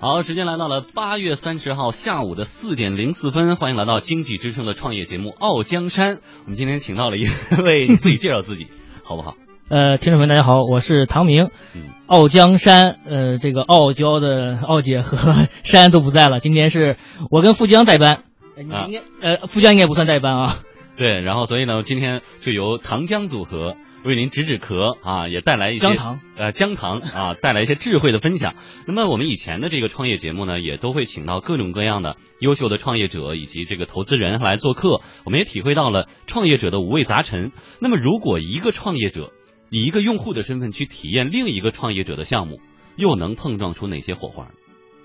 [0.00, 6.16] 好，时间来到了八月三十号下午的四点零四分，欢迎来到经济之声的创业节目《傲江山》。
[6.44, 7.26] 我们今天请到了一
[7.62, 8.66] 位，你自己介绍自己
[9.04, 9.34] 好不好？
[9.68, 11.50] 呃，听众朋友大家好，我是唐明。
[11.74, 16.96] 嗯，傲江山，呃，这个傲娇的傲姐和 山都不在了，今天是
[17.30, 18.24] 我跟富江代班。
[18.56, 20.62] 应该、呃，富江应该不算代班啊。
[20.96, 28.54] 对，然后所以呢，今天就由糖浆组合为您止止咳啊，也带来一些姜糖呃姜糖啊，带来一些智慧的分享。
[28.86, 37.50] 那么我们以前的这个创业节目呢，也都会请到各种各样的优秀的创业者以及这个投资人来做客，我们也体会到了创业者的五味杂陈。
[37.80, 39.32] 那么如果一个创业者
[39.70, 42.60] 以一个用户的身份去体验另一个创业者的项目，
[42.94, 44.52] 又能碰撞出哪些火花？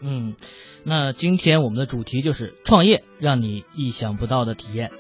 [0.02, 0.36] 嗯，
[0.84, 4.92] 那今天我们的主题就是创业，让你意想不到的体验。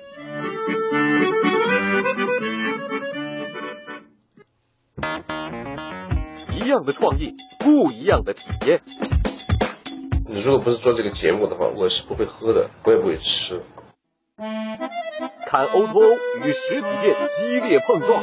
[6.53, 8.81] 一样的创意，不一样的体验。
[10.27, 13.61] 你如果不是做这个节目的话，我是不会喝的，我也不会吃。
[15.47, 18.22] 看 O2O 与实体店激烈碰撞，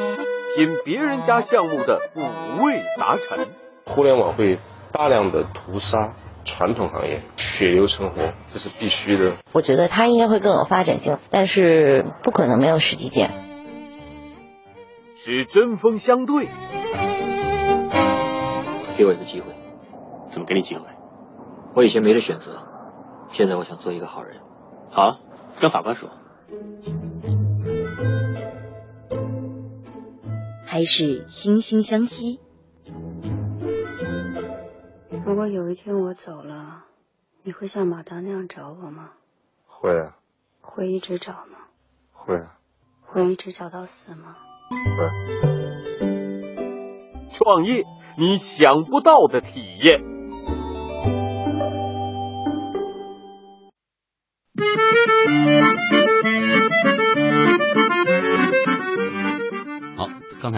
[0.57, 3.49] 品别人家项目的五味杂陈。
[3.87, 4.61] 互联网会
[4.93, 7.23] 大量的屠杀传统行业，
[7.57, 9.33] 血流成河，这是必须的。
[9.53, 13.31] 我觉得它应该会更有发展性，但是不可能没有实体店。
[15.15, 16.49] 是针锋相对，
[18.99, 19.55] 给我一个机会。
[20.31, 20.83] 怎么给你机会？
[21.75, 22.62] 我以前没得选择，
[23.33, 24.43] 现在我想做一个好人。
[24.91, 25.19] 好，
[25.59, 26.11] 跟法官说。
[30.67, 32.39] 还是惺惺相惜。
[35.25, 36.84] 如果有一天我走了，
[37.47, 39.11] 你会像马达那样找我吗？
[39.69, 40.17] 会啊，
[40.61, 41.59] 会一直找吗？
[42.13, 42.59] 会啊，
[43.05, 44.35] 会一直找到死吗？
[44.69, 45.09] 会。
[47.33, 47.85] 创业
[48.19, 50.16] 你想不到的体验。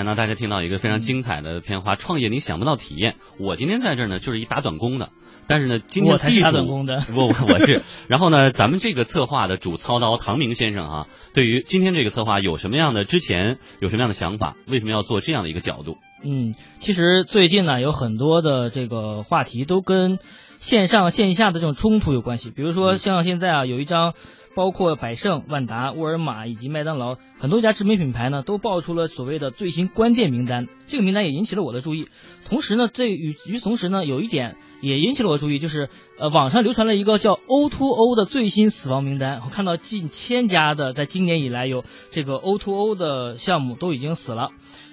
[0.09, 3.17] 呢，大家听到一个非常精彩的片花，创业你想不到体验。
[3.39, 5.11] 我今天在这儿呢，就是一打短工的，
[5.47, 7.83] 但是呢，今天我才是地主打短工的不，我我是。
[8.09, 14.57] 然后呢，咱们这个策划的主操刀唐明先生啊，对于今天这个策划有什么样的之前有什么样的想法？
[14.67, 15.99] 为什么要做这样的一个角度？
[16.25, 20.19] 嗯，其实最近呢，有很多的这个话题都跟
[20.59, 22.51] 线上线下的这种冲突有关系。
[22.51, 24.15] 比如说，像现在啊，有一张
[24.55, 30.67] 包括百盛、万达、沃尔玛以及麦当劳很多家知名品牌呢，都爆出了所谓的最新关店名单。
[30.87, 32.09] 这个名单也引起了我的注意。
[32.45, 35.89] 同时呢，这与与此同时呢，有一点也引起了我的注意，就是
[36.19, 39.43] 呃，网上流传了一个叫 O2O O 的最新死亡名单。
[39.45, 44.51] 我看到近千家的在今年以来有这个 O2O 的项目都已经死了。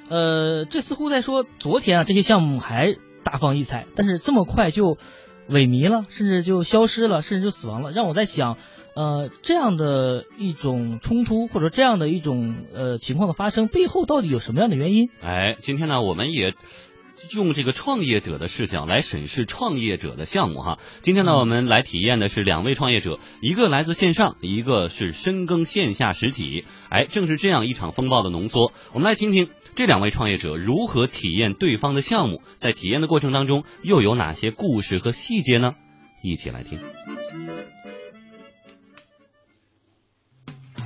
[0.09, 4.97] 呃，这似乎在说昨天啊，这些项目还大放异彩，但是这么快就
[5.49, 8.57] 萎靡了，甚至就消失了，甚至就死亡了，让我在想，
[8.95, 15.09] 呃，这样的一种冲突或者这样的一种呃情况的发生，背后到底有什么样的原因？
[15.21, 16.53] 哎，今天呢，我们也
[17.33, 20.79] 用这个创业者的视角来审视创业者的项目哈。
[21.01, 26.63] 今天呢，我们来体验的是两位创业者，一个来自线上，一个是深耕线下实体。
[26.89, 35.73] 哎，正是这样一场风暴的浓缩，我们来听听这两位创业者如何体验对方的项目，在体验的过程当中又有哪些故事和细节呢？
[36.23, 36.79] 一起来听。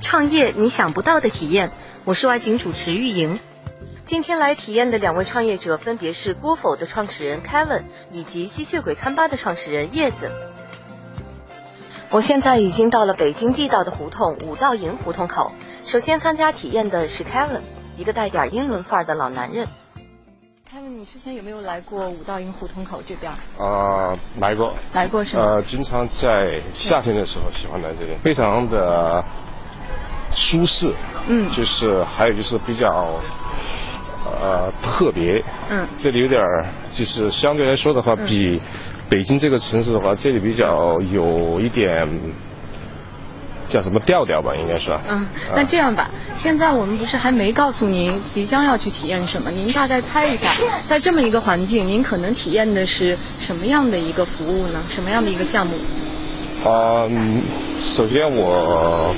[0.00, 1.72] 创业你想不到的体验，
[2.04, 3.38] 我是外景主持玉莹。
[4.06, 10.32] 今天来体验的两位创业者分别是郭否的创始人 Kevin 以及吸血鬼餐吧的创始人叶子。
[12.10, 15.52] 我现在已经到了北京地道的胡同五道营胡同口。
[15.82, 17.60] 首先参加体验的是 Kevin，
[17.96, 19.68] 一个带点英伦范儿的老男人。
[20.68, 23.30] Kevin，你之前有没有来过五道营胡同口这边？
[23.30, 25.42] 啊、来过，来过是吗？
[25.44, 29.24] 呃，经常在夏天的时候喜欢来这里，非常的
[30.30, 30.92] 舒适，
[31.28, 33.20] 嗯就是还有就是比较
[34.24, 38.60] 呃特别，嗯这里有点儿就是相对来说的话，嗯比
[39.08, 42.06] 北京这个城市的话，这里比较有一点
[43.68, 44.90] 叫什么调调吧，应该是。
[45.08, 50.48] 嗯，那这样吧，现在我们不是还没告诉您即将要去体验什么，您大概猜一下，
[50.88, 54.80] 在这么一个环境，您可能体验的是什么样的一个服务呢？
[54.88, 55.72] 什么样的一个项目？
[56.68, 57.40] 啊、嗯
[57.80, 59.14] 首先我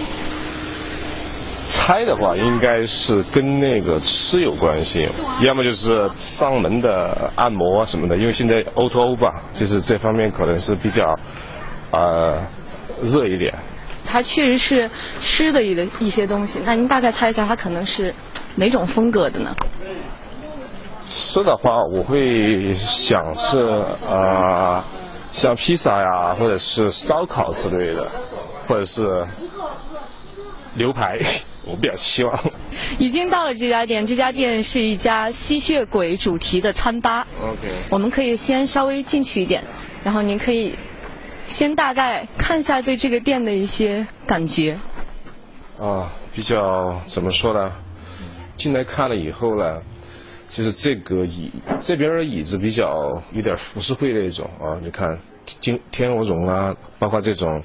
[1.75, 5.09] 猜的话，应该是跟那个吃有关系，
[5.41, 11.03] 要么就是上门的按摩啊什么的，因为现在 O to O 吧，就是这方面可能是比较
[11.91, 12.43] 呃
[13.03, 13.55] 热一点。
[14.05, 16.61] 它确实是吃的一的一些东西。
[16.63, 18.15] 那您大概猜一下，它可能是
[18.57, 19.55] 哪种风格的呢？
[21.09, 23.59] 吃的话，我会想是
[24.09, 24.83] 呃，
[25.33, 28.07] 像披萨呀，或者是烧烤之类的，
[28.69, 29.25] 或者是
[30.75, 31.19] 牛排，
[31.67, 32.39] 我比较希望。
[32.99, 37.27] 已经到了这家店，这家店是一家吸血鬼主题的餐吧。
[37.41, 37.71] OK。
[37.91, 39.65] 我们可以先稍微进去一点，
[40.05, 40.75] 然后您可以
[41.47, 44.79] 先大概看一下对这个店的一些感觉。
[45.79, 47.73] 啊，比较怎么说呢？
[48.57, 49.83] 进来看了以后呢，
[50.49, 51.51] 就是这个椅
[51.81, 57.63] 这边的椅子比较有点浮世绘那种啊，你看金天鹅绒啊，包括这种，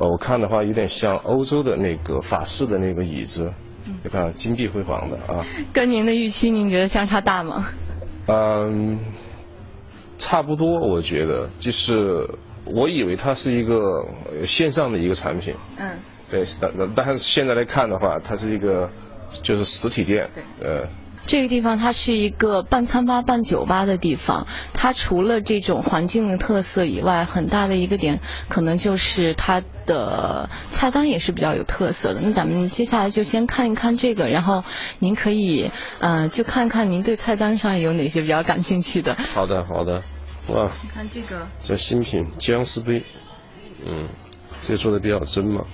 [0.00, 3.52] 呃，我看的话有点像欧洲的那个法式的那个椅子，
[4.02, 5.44] 你看金碧辉煌的啊。
[5.74, 7.66] 跟您的预期，您觉得相差大吗？
[8.26, 8.98] 嗯，
[10.16, 12.26] 差不多，我觉得就是
[12.64, 13.74] 我以为它是一个
[14.32, 15.90] 呃线上的一个产品，嗯，
[16.30, 18.88] 对，但但但是现在来看的话，它是一个
[19.42, 20.86] 就是实体店，对呃，
[21.26, 24.46] 这个地方它是一个半餐吧、半酒吧的地方。
[24.72, 32.20] 它除了这种环境的特色以外，很大的一个点可能就是它的菜单也是比较有特色的。
[32.20, 34.64] 那咱们接下来就先看一看这个，然后
[34.98, 35.70] 您可以
[36.00, 39.16] 呃就看看您对菜单上有哪些比较感兴趣的。
[39.34, 40.02] 好的好的，
[40.48, 43.04] 哇，你看这个，这新品姜丝杯，
[43.86, 44.08] 嗯，
[44.62, 45.64] 这做的比较真嘛，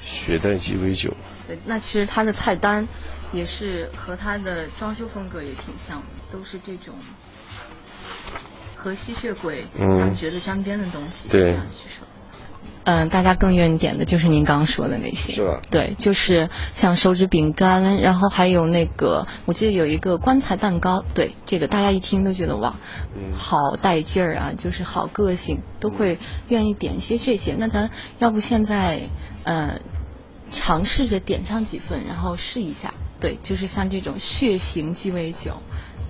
[0.00, 1.12] 雪带鸡尾酒，
[1.46, 2.86] 对，那其实它的菜单
[3.32, 6.94] 也是和它的装修风格也挺像的，都是这种
[8.76, 11.28] 和吸血鬼他们觉的沾边的东西。
[11.28, 11.58] 对。
[12.84, 15.60] 嗯，大家更愿意点的就是您刚刚说的那些，是吧？
[15.70, 22.74] 对，就是像手指饼干，然后还有那个，我记得有一个棺材蛋糕，对，这个大家一听都觉得哇，
[23.14, 26.18] 嗯好带劲儿啊，就是好个性，都会
[26.48, 27.54] 愿意点一些这些。
[27.58, 29.10] 那咱要不现在
[29.44, 29.78] 呃
[30.50, 32.94] 尝试着点上几份，然后试一下。
[33.20, 35.52] 对，就是像这种血型鸡尾酒，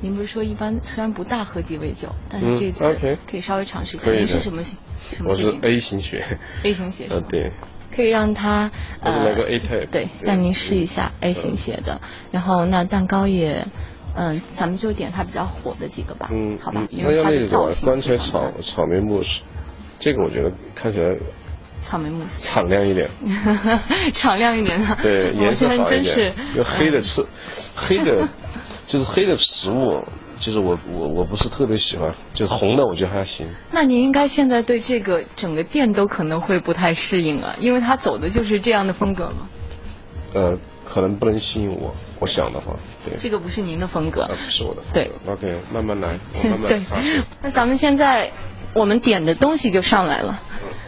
[0.01, 2.95] 您不是说一般虽然不大喝鸡尾酒，但是嗯这次
[3.29, 4.11] 可以稍微尝试一下。
[4.13, 4.79] 您是什么型
[5.11, 6.25] 什么 A 型血？
[6.63, 7.53] A 型血呃对，
[7.95, 8.71] 可以让他
[9.01, 12.01] 呃来个 A type 对，让您试一下 A 型血的。
[12.31, 13.67] 然后那蛋糕也，
[14.15, 19.41] 嗯，咱们就点它比较火的几个吧，嗯，好吧嗯，因为它的造型棺材非常的草草莓慕斯，
[19.99, 21.09] 这个我觉得看起来
[21.81, 23.09] 草莓慕斯，敞亮一点，
[24.13, 24.97] 敞亮一点的。
[25.03, 27.25] 对，我颜色好一点是，就黑的吃，
[27.75, 28.29] 黑的，
[28.87, 30.05] 就是黑的食物，
[30.39, 33.47] 就是我我我不是特别喜欢，就是红的我觉得还行。
[33.73, 39.49] 那您应该现在对这个整个店都可能会不太适应啊，因为他走的就是这样的风格嘛。
[40.33, 44.83] 呃，可能不能吸引我，我想的话，对，这个不是您的风格啊，不是我的。
[44.93, 48.31] 对，OK，慢慢来，我 慢慢对发现。，那咱们现在
[48.75, 50.41] 我们点的东西就上来了。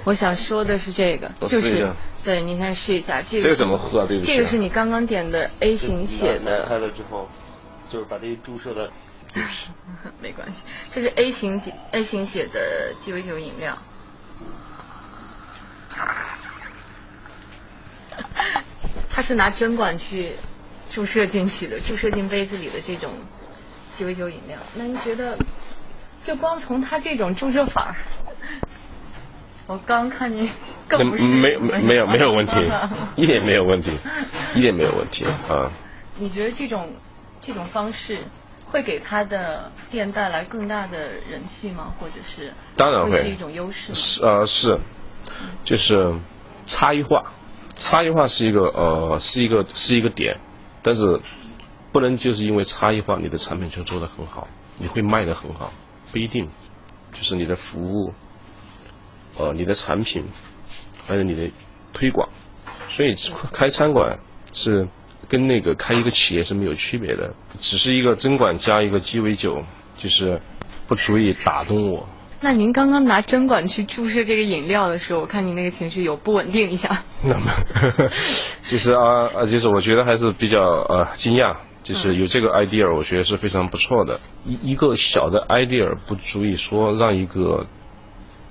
[0.05, 1.93] 我想说的是这个，就是
[2.25, 3.43] 对，你先试一下这个。
[3.45, 7.29] 这个怎么喝啊对不起啊这个是你刚刚点的 A 型血的，开了之后，
[7.89, 8.91] 就是把这个注射的。
[10.21, 13.79] 没关系，这是 A 型血 A 型血的鸡尾酒饮料。
[19.09, 20.35] 他是拿针管去
[20.91, 23.13] 注射进去的，注射进杯子里的这种
[23.91, 24.59] 鸡尾酒饮料。
[24.75, 25.39] 那您觉得，
[26.23, 27.97] 就光从他这种注射法儿，
[29.73, 30.51] 我刚看你
[30.87, 32.61] 更不是嗯没没没有没有问题，
[33.17, 33.91] 一点没有问题，
[34.55, 35.73] 一点没有问题啊。
[36.19, 36.93] 你觉得这种
[37.41, 38.27] 这种方式
[38.67, 41.95] 会给他的店带来更大的人气吗？
[41.99, 43.95] 或者是当然会是一种优势吗？
[43.95, 44.79] 是呃是，
[45.65, 46.17] 就是
[46.67, 47.33] 差异化，
[47.75, 50.39] 差异化是一个呃是一个是一个点，
[50.83, 51.19] 但是
[51.93, 54.47] 不能就是因为差异化你的产品就做得很好，
[54.77, 55.73] 你会卖得很好，
[56.13, 56.51] 不一定，
[57.15, 58.13] 就是你的服务，
[59.39, 60.25] 呃你的产品，
[61.07, 61.51] 还有你的
[61.93, 62.29] 推广，
[62.89, 63.15] 所以
[63.53, 64.19] 开餐馆
[64.53, 64.89] 是
[65.29, 69.63] 跟那个开一个企业是没有区别的，只是一个针管加一个鸡尾酒，
[69.97, 70.41] 就是
[70.87, 72.09] 不足以打动我。
[72.45, 77.05] 那您刚刚拿针管去注射这个饮料的时候，我看您那个情绪有不稳定一下。
[77.23, 77.47] 那么，
[78.65, 84.19] 其实啊啊，就是我觉得还是比较呃惊讶，就是有这个 idea，我觉得是非常不错的。
[84.45, 87.65] 一一个小的 idea 不足以说让一个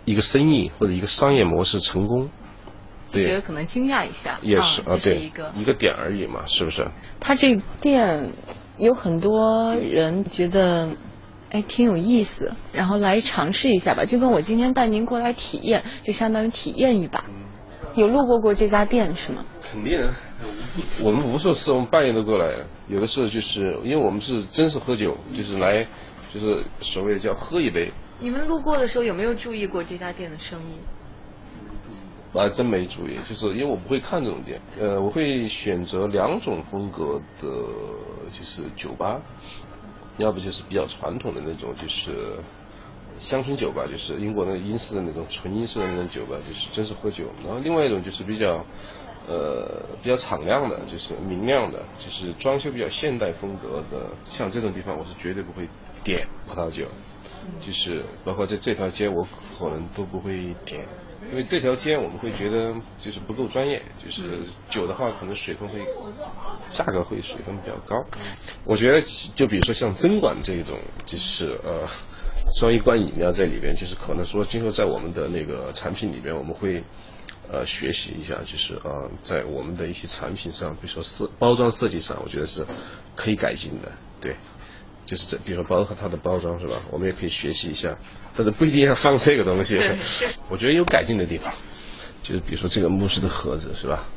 [0.05, 2.29] 一个生意或者一个商业模式成功。
[3.13, 5.51] 对觉得，可能惊讶一下，也是啊，对一个。
[5.58, 6.88] 一个点而已嘛，是不是？
[7.20, 8.31] 他这店
[8.77, 10.96] 有很多人觉得，
[11.50, 14.05] 哎，挺有意思，然后来尝试一下吧。
[14.05, 17.25] 就跟我今天带您过来体验，就相当于体验一把。
[17.96, 19.43] 有路过过这家店是吗？
[19.62, 20.15] 肯定啊，
[21.03, 25.86] 我们无数次我们半夜都过来了，有的时候就是因为我们是真是喝酒，就是来
[26.34, 27.91] 就是所谓的叫喝一杯。
[28.21, 32.37] 你们路过的时候有没有注意过这家店的生意？
[32.37, 37.47] 啊，真没注意，就是因为我不会看这种店，呃，我会选择两种风格的，
[38.31, 39.19] 就是酒吧，
[40.17, 42.37] 要不就是比较传统的那种，就是
[43.19, 47.25] 乡村酒吧，就是英国那个英式的那种纯英式的那种酒吧，就是真是喝酒。
[47.43, 48.63] 然后另外一种就是比较，
[49.27, 55.67] 呃，比较敞亮的，就是明亮的，就是装修比较现代风格的，像这种地方我是绝对不会
[56.03, 56.85] 点葡萄酒，
[57.65, 60.86] 就是包括在这条街我可能都不会点。
[61.29, 65.79] 因为这条街我们会觉得就是不够专业，就是酒的话可能水分会
[66.74, 68.03] 价格会水分比较高。
[68.65, 69.01] 我觉得
[69.36, 71.88] 就比如说像针管这种，就是呃
[72.57, 76.83] 装一罐饮料在里边，就是可能说今后在我们的那个产品里边，我们会
[77.50, 82.65] 呃学习一下，就是呃在我们的一些产品上，比如说设包装设计上，我觉得是
[83.15, 84.36] 可以改进的，对。
[85.05, 86.81] 就是这，比如说包括它的包装是吧？
[86.91, 87.98] 我们也可以学习一下，
[88.36, 89.77] 但是不一定要放这个东西。
[90.50, 91.53] 我觉得有改进的地方，
[92.24, 94.08] 就是比如说这个木质的盒子是吧？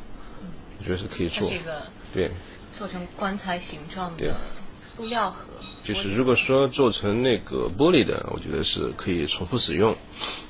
[0.79, 1.49] 我觉得是可以做。
[1.49, 1.81] 这个
[2.13, 2.31] 对。
[2.71, 4.35] 做成棺材形状的
[4.81, 5.45] 塑料盒。
[5.83, 9.95] 就是如果说做成那个玻璃的，我觉得是可以重复使用，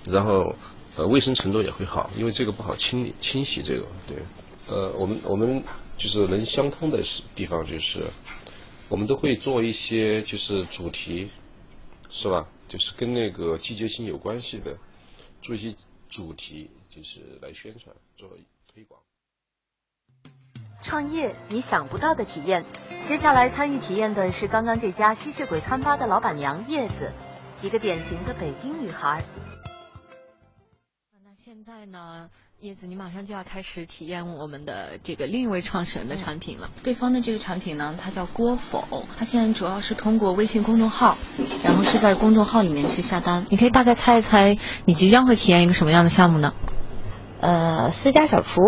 [0.05, 0.55] 然后
[0.97, 3.85] 呃卫生程度也会好，因为这个不好清理清洗这个。
[4.07, 4.17] 对。
[4.67, 5.63] 呃，我们我们
[5.97, 7.01] 就是能相通的
[7.35, 7.99] 地方就是。
[8.87, 11.29] 我们都会做一些就是主题，
[12.09, 12.47] 是吧？
[12.67, 14.77] 就是跟那个季节性有关系的，
[15.41, 15.75] 做一些
[16.07, 18.29] 主题，就是来宣传做
[18.71, 19.01] 推广。
[20.81, 22.63] 创业你想不到的体验，
[23.05, 27.11] 接下来参与体验的是刚刚这家吸血鬼餐吧的老板娘叶子，
[27.63, 29.25] 一个典型的北京女孩。
[31.23, 32.29] 那现在呢？
[32.61, 36.69] 叶子，你马上就要开始体验我们的这个另一位创始人的产品了。
[36.83, 41.17] 对方的这个产品呢，它叫郭否，它现在主要是通过微信公众号，
[41.63, 43.45] 然后是在公众号里面去下单。
[43.49, 46.53] 你可以大概猜一猜，你即将会体验一个什么样的项目呢？
[47.41, 48.61] 呃，私家小厨，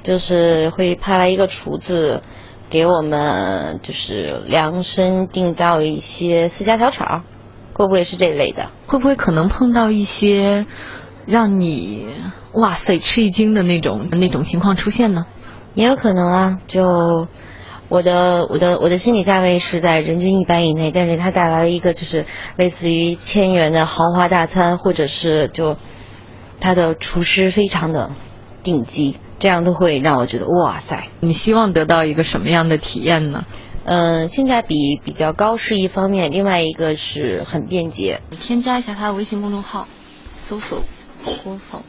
[0.00, 2.22] 就是会派来一个厨子，
[2.70, 7.22] 给我们就是量身定造一些私家小炒，
[7.74, 8.70] 会不会是这一类的？
[8.86, 10.64] 会不会可能碰到一些
[11.28, 12.06] 让你？
[12.54, 15.26] 哇塞，吃一惊的那种那种情况出现呢，
[15.74, 16.58] 也有可能啊。
[16.66, 17.28] 就
[17.88, 22.24] 我的我的我的心理价位是在人均一百以内，但是它带来了一个就是
[22.56, 25.76] 类似于千元的豪华大餐，或者是就
[26.60, 28.10] 它的厨师非常的
[28.62, 31.08] 顶级，这样都会让我觉得哇塞。
[31.20, 33.44] 你希望得到一个什么样的体验呢？
[33.84, 38.20] 嗯，性价比比较高是一方面，另外一个是很便捷。
[38.30, 39.86] 添加一下他的微信公众号，
[40.36, 40.82] 搜索
[41.42, 41.82] 锅否。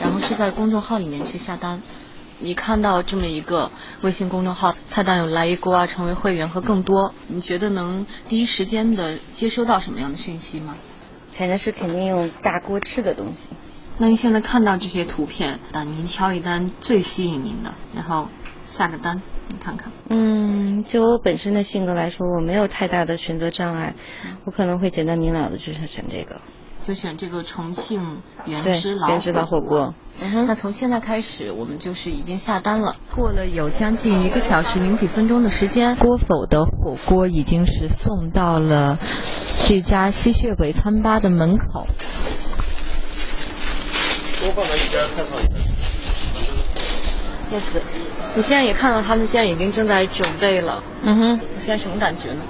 [0.00, 1.82] 然后是在公众号里面去下单，
[2.38, 3.70] 你看到这么一个
[4.02, 10.76] 微信公众号，菜单有来一锅啊，成为会员和更多，你觉得能第一时间的接收到什么样的讯息吗？
[11.32, 13.54] 反正是肯定用大锅吃的东西。
[13.98, 18.28] 那您现在看到这些图片，啊，您挑一单最吸引您的，然后
[18.62, 19.92] 下个单，你看看。
[20.08, 23.94] 嗯，就我本身的性格来说，我没有太大的选择障碍，
[24.46, 26.40] 我可能会简单明了的就是选这个。
[26.80, 29.94] 就选这个重庆原汁老原汁老火锅。
[30.20, 32.96] 嗯哼，那从现在开始，我们就是已经下单了。
[33.14, 38.98] 过了有将近一个小时零几分钟的时间，郭否的火锅已经是送到了
[39.66, 41.86] 这家吸血鬼餐吧的门口。
[44.40, 45.34] 多放在一边看看。
[47.50, 47.80] 叶子，
[48.34, 50.82] 你现在也看到他们现在已经正在准备了。
[51.02, 52.42] 嗯哼，你现在什么感觉呢？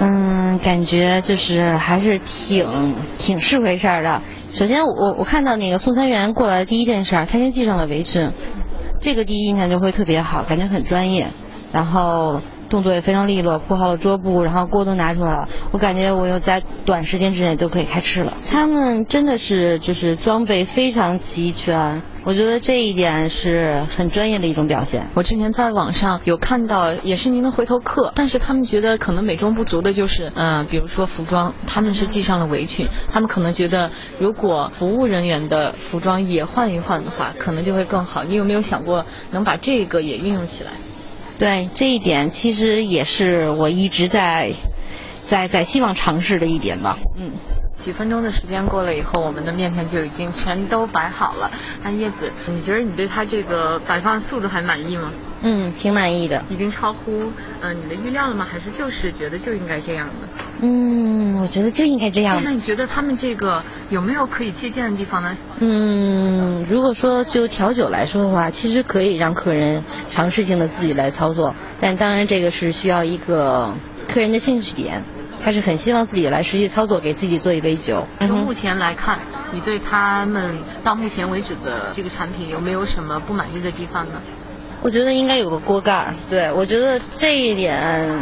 [0.00, 4.22] 嗯，感觉就是还是挺挺是回事儿的。
[4.50, 8.32] 首先，我我看到那个送餐员过来的第一件事儿，他先系上了围裙，
[9.00, 11.28] 这个第一印象就会特别好，感觉很专业。
[11.72, 12.40] 然后。
[12.70, 15.48] 动作也非常利落，铺好了桌布，然后锅都拿出来了。
[15.72, 18.32] 我感觉我又在短时间之内都可以开吃了。
[18.50, 25.08] 他们真的是就是装备非常齐全，我觉得这一点是很专业的一种表现。
[25.14, 38.22] 我之前在网上有看到，也是您的回头客，但是他们觉得可能美中不足的就是，嗯，比如说服装，他们是系上了围裙，他们可能觉得如果服务人员的服装也换一换的话，可能就会更好。
[38.22, 40.70] 你有没有想过能把这个也运用起来？
[41.40, 44.52] 对这一点，其实也是我一直在
[45.26, 46.98] 在在希望尝试的一点吧。
[47.16, 47.32] 嗯，
[47.80, 51.50] 几分钟的时间过了以后，我们的面团就已经全都摆好了。
[51.82, 55.10] 那叶子，你觉得你对它这个摆放速度还满意吗？
[55.42, 56.44] 嗯，挺满意的。
[56.50, 57.32] 已经超乎
[57.62, 58.46] 呃你的预料了吗？
[58.48, 60.28] 还是就是觉得就应该这样的？
[60.60, 62.42] 嗯，我觉得就应该这样。
[62.44, 65.34] 那你觉得他们这个有没有可以借鉴的地方呢？
[65.60, 73.74] 嗯，如果说就调酒来说的话，其实可以让客人尝试性的自己来操作，但当然这个是需要一个
[74.12, 75.02] 客人的兴趣点。
[75.42, 78.06] 他是很希望自己来实际操作，给自己做一杯酒。
[78.20, 79.18] 从目前来看，
[79.52, 80.54] 你对他们
[80.84, 84.14] 到目前为止的这个产品有没有什么不满意的地方呢？
[84.82, 88.18] 我觉得应该有个锅盖儿，对我觉得这一点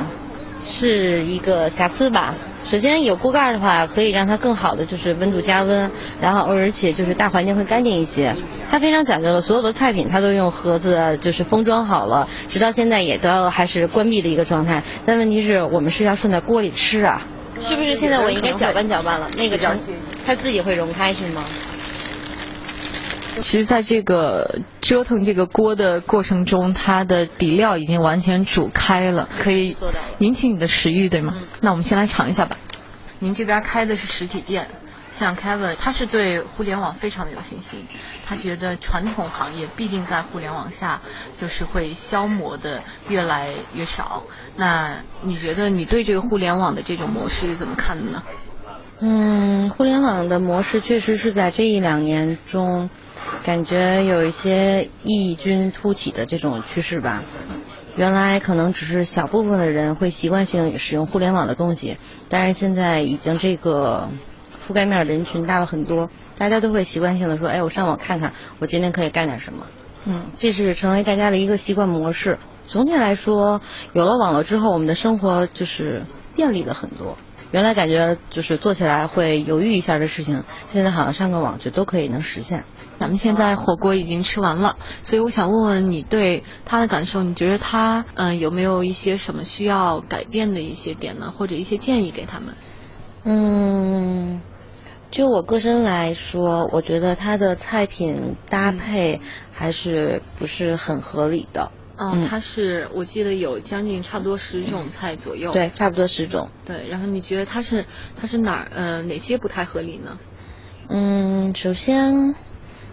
[0.65, 2.35] 是一个瑕疵吧。
[2.65, 8.37] 首先有锅盖儿的话，可以让它更好的就是温度加温，然后而且就是大环境会干净一些。
[8.71, 14.83] 它非常讲究的，所有的菜品它都用盒子就是封装好了，直到现在也都还是关闭的一个状态。
[15.07, 17.23] 但问题是我们是要顺在锅里吃啊，
[17.59, 17.95] 是不是？
[17.95, 19.79] 现在我应该搅拌搅拌了，那个成
[20.27, 21.43] 它自己会融开是吗？
[23.37, 29.77] 其实，在这个折腾这个锅的过程中，它的底料已经完全煮开了，可以
[30.19, 31.35] 引起你的食欲，对吗？
[31.61, 32.57] 那我们先来尝一下吧。
[33.21, 34.69] 您这边开的是实体店，
[35.09, 37.87] 像 Kevin，他是对互联网非常的有信心，
[38.27, 41.01] 他觉得传统行业必定在互联网下
[41.33, 44.25] 就是会消磨的越来越少。
[44.57, 48.23] 那你觉得你对这个互联网的这种模式怎么看的呢？
[49.01, 52.91] 嗯，互联网的模式确实是在这一两年中。
[53.45, 57.23] 感觉有一些异军突起的这种趋势吧。
[57.97, 64.09] 原来可能只是小部分的人会习惯性使用互联网的东西，但是现在已经这个
[64.67, 69.67] 覆盖面人群大了很多，大家都会习惯性的说：“哎，我上网看看，我今天可以干点什么。”
[70.07, 72.39] 嗯，这是成为大家的一个习惯模式。
[72.69, 73.61] 总体来说，
[73.95, 76.05] 有了网络之后，我们的生活就是
[76.37, 77.19] 便利了很多。
[77.51, 82.65] 原来感觉就是做起来会犹豫一下的事情，现在好像上个网就都可以能实现。
[82.99, 92.55] 咱们现在火锅已经吃完了，所以我想问问你对他的感受，你觉得他嗯有没有一些什么需要改变的一些点呢，或者一些建议给他们？
[93.25, 94.43] 嗯，
[95.11, 99.21] 就我个人来说，我觉得他的菜品搭配
[99.53, 101.71] 还是不是很合理的。
[102.01, 105.53] 嗯，它是我记得有将近差不多十种菜左右。
[105.53, 106.49] 对，差不多十种。
[106.65, 107.87] 对，然后你觉得它是
[108.17, 110.19] 它是哪儿呃哪些不太合理呢？
[110.89, 112.37] 嗯，首先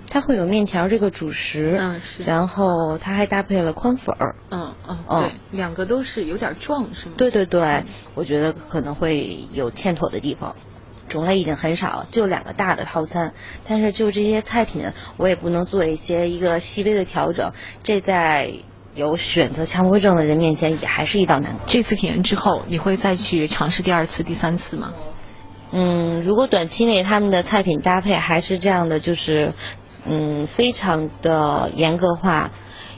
[0.09, 4.35] 它会有面条这个主食，嗯是，然后它还搭配了宽粉儿。
[4.50, 7.15] 嗯嗯对，两个都是有点壮是吗？
[7.17, 10.56] 对对对，我觉得可能会有欠妥的地方。
[11.08, 13.34] 种类已经很少了，就两个大的套餐，
[13.67, 17.51] 但是就这些菜品，我也不能做一些一个细微的调整，
[17.84, 18.53] 这在。
[18.95, 21.58] 有选择强迫症的人面前，也还是一道难。
[21.65, 24.93] 这次体验之后，你会再去尝试第二次、第三次吗？
[25.73, 29.53] 嗯，如果短期内他们的菜品搭配还是这样的，就是
[30.06, 32.52] 嗯，非常的严格化。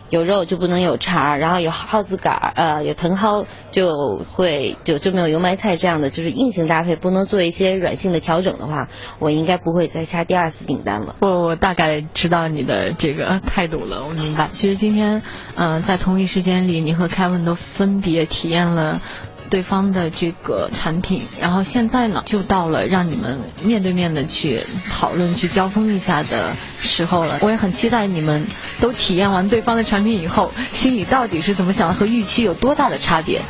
[0.10, 8.88] 有肉就不能有肠，然后有蒿子杆儿，呃，有茼蒿就会就就没有油麦菜这样的，就是硬性搭配，不能做一些软性的调整的话，
[9.20, 11.18] 我应该不会再下第二次订单了。
[11.20, 14.48] 我我大概知道你的这个态度了，我明白。
[14.50, 15.22] 其实今天，
[15.58, 19.02] 嗯，在同一时间里，你和 Kevin 都分别体验了。
[19.50, 27.40] 对方的这个产品，然后现在呢，就到了让你们面对面的去讨论、去交锋一下的时候了。
[27.42, 28.46] 我也很期待你们
[28.80, 33.42] 都体验完对方的产品以后，心里到底是怎么想的，和预期有多大的差别。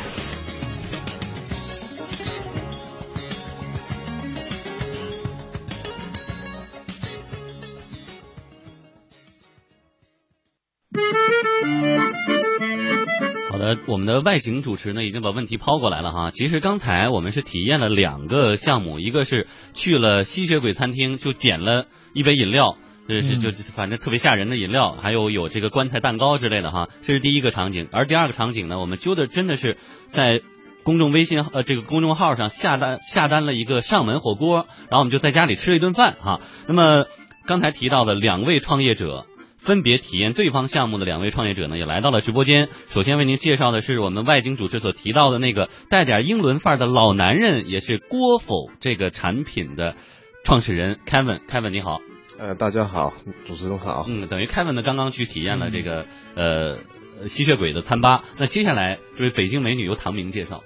[13.86, 16.30] 我们的外景主持呢，已经把问题抛过来了哈。
[16.30, 22.76] 其实刚才我们是体验了两个项目，一个是去了吸血鬼餐厅，就点了一杯饮料，
[23.08, 26.88] 这是就反正特别吓人的饮料，还有有这个棺材蛋糕之类的哈。
[27.02, 29.76] 这是第一个场景，而第二个场景呢，我们揪的真的是
[30.06, 30.40] 在
[30.82, 36.40] 公众微信呃这个公众号上下单下单了一个上门火锅，然后我们就在家里吃了一顿饭哈。
[36.66, 37.06] 那么
[37.46, 39.26] 刚才提到的两位创业者。
[39.68, 42.70] 分别体验对方项目的两位创业者呢，也来到了直播间。
[42.88, 49.94] 首先为您介绍的是我们外景主持所提到的那个带点英伦范儿的老男人，也是郭否这个产品的
[50.42, 51.40] 创始人 Kevin。
[51.46, 52.00] Kevin 你好，
[52.38, 53.12] 呃，大家好，
[53.46, 54.06] 主持人好。
[54.08, 56.78] 嗯，等于 Kevin 呢刚刚去体验了这个呃
[57.26, 58.24] 吸血鬼的餐吧。
[58.38, 60.64] 那接下来这位北京美女由唐明介绍。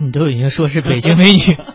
[0.00, 1.40] 你都已经说是北京美女。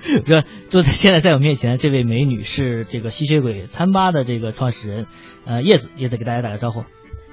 [0.26, 5.06] 哥，坐在现在在我面前的这位美女是这个吸血鬼餐吧的这个创始人，
[5.44, 6.84] 呃，叶子，叶子给大家打个招呼。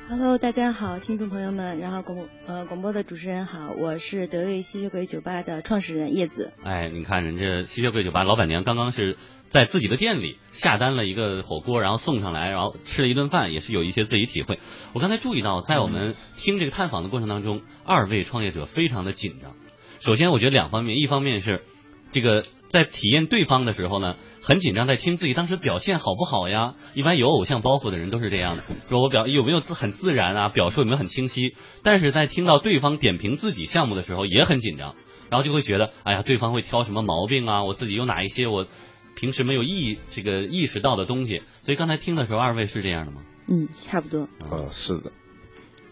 [0.10, 6.51] Hello，大家好，听众朋友们，然后广播呃广播的主持人好，我是德瑞吸血鬼酒吧的创始人叶子。
[6.63, 9.17] 哎，你看人家吸血鬼酒吧老板娘刚刚是
[9.49, 14.60] 在自己的店里下单了一个火锅，然后送上来，然后吃了一顿饭，也是有一些自己体会。
[14.93, 19.53] 我刚才注意到，在我们听这个探访的过程当中，二位创业者非常的紧张。
[19.99, 21.63] 首先，我觉得两方面，一方面是
[22.11, 22.43] 这个。
[22.69, 26.75] 在体验对方的时候呢，很紧张，在听自己当时表现好不好呀？
[26.95, 31.55] 一般有偶像包袱的人都是这样的，说我表有没有自很自然啊，表述有没有很清晰？
[31.81, 34.95] 但是在听到对方点评自己项目的时候也很紧张。
[35.29, 37.63] 然后就会觉得，哎呀，对方会挑什么毛病啊？
[37.63, 38.67] 我自己有哪一些我
[39.15, 41.43] 平时没有意这个意识到的东西？
[41.63, 43.21] 所以刚才听的时候，二位是这样的吗？
[43.47, 44.23] 嗯，差不多。
[44.41, 45.13] 啊，是的。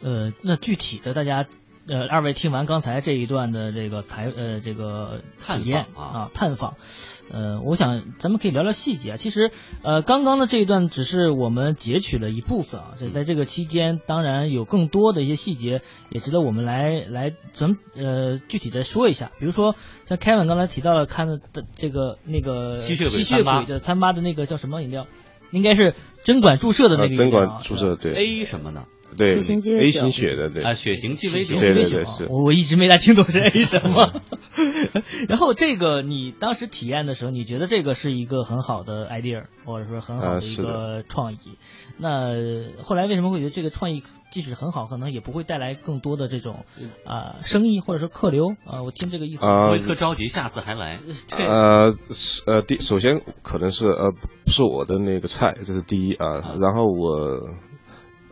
[0.01, 1.47] 呃，那具体的大家。
[1.87, 6.77] 呃，二位听完刚才这一段的这个采呃这个体验啊探访，
[7.31, 9.17] 呃，我想咱们可以聊聊细节。
[9.17, 9.51] 其实
[9.83, 19.31] 呃，刚刚的这一段只是我们截取了一部分啊，在在这个期间，当然有更多的一些细节也值得我们来来咱呃具体的说一下。
[19.37, 19.75] 比如说
[20.07, 21.39] 像 Kevin 刚才提到了看的
[21.75, 25.05] 这个那个吸血吸血鬼的餐吧的那个叫什么饮料，
[25.51, 25.93] 应该是
[26.23, 28.85] 针管注射的那个针管注射对 A 什么呢？
[29.17, 32.27] 对，A 型血的对啊，血型鸡尾酒，对对对是。
[32.29, 34.11] 我我一直没太听懂是 A 什么。
[35.27, 41.37] 然后这个你当时体验的时候，你觉得这个是一个很好的 idea，或者说很好的一个创意。
[41.97, 42.33] 那
[42.81, 46.65] 后来为什么会觉得这个创意即使很好，可能也不会带来更多的这种
[47.05, 48.83] 啊生意或者说客流啊？
[48.83, 50.99] 我听这个意思，不会特着急，下次还来。
[51.37, 51.93] 呃
[52.47, 54.11] 呃，第首先可能是呃
[54.45, 56.55] 不是我的那个菜，这是第一啊。
[56.59, 57.49] 然后我。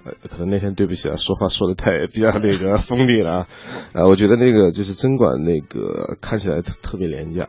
[0.05, 3.47] 呃，可能那天对不起啊，说话说的太比较那个 锋利了啊，
[3.93, 7.47] 啊，我觉得那个就是针管那个看起来特特别廉价。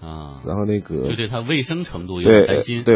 [0.00, 2.94] 啊， 然后那个就对它卫生程度有点担心，对，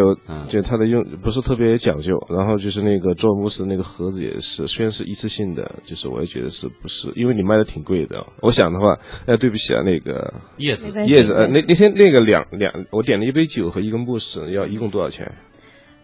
[0.49, 15.35] 就它的用不是特别讲究，然后就是那个做慕斯那个盒子也是，虽然是一次性的，就是我也觉得是不是，因为你卖的挺贵的，我想的话，哎，对不起啊，那个叶子叶子，呃，那那天那个两两，我点了一杯酒和一个慕斯，要一共多少钱？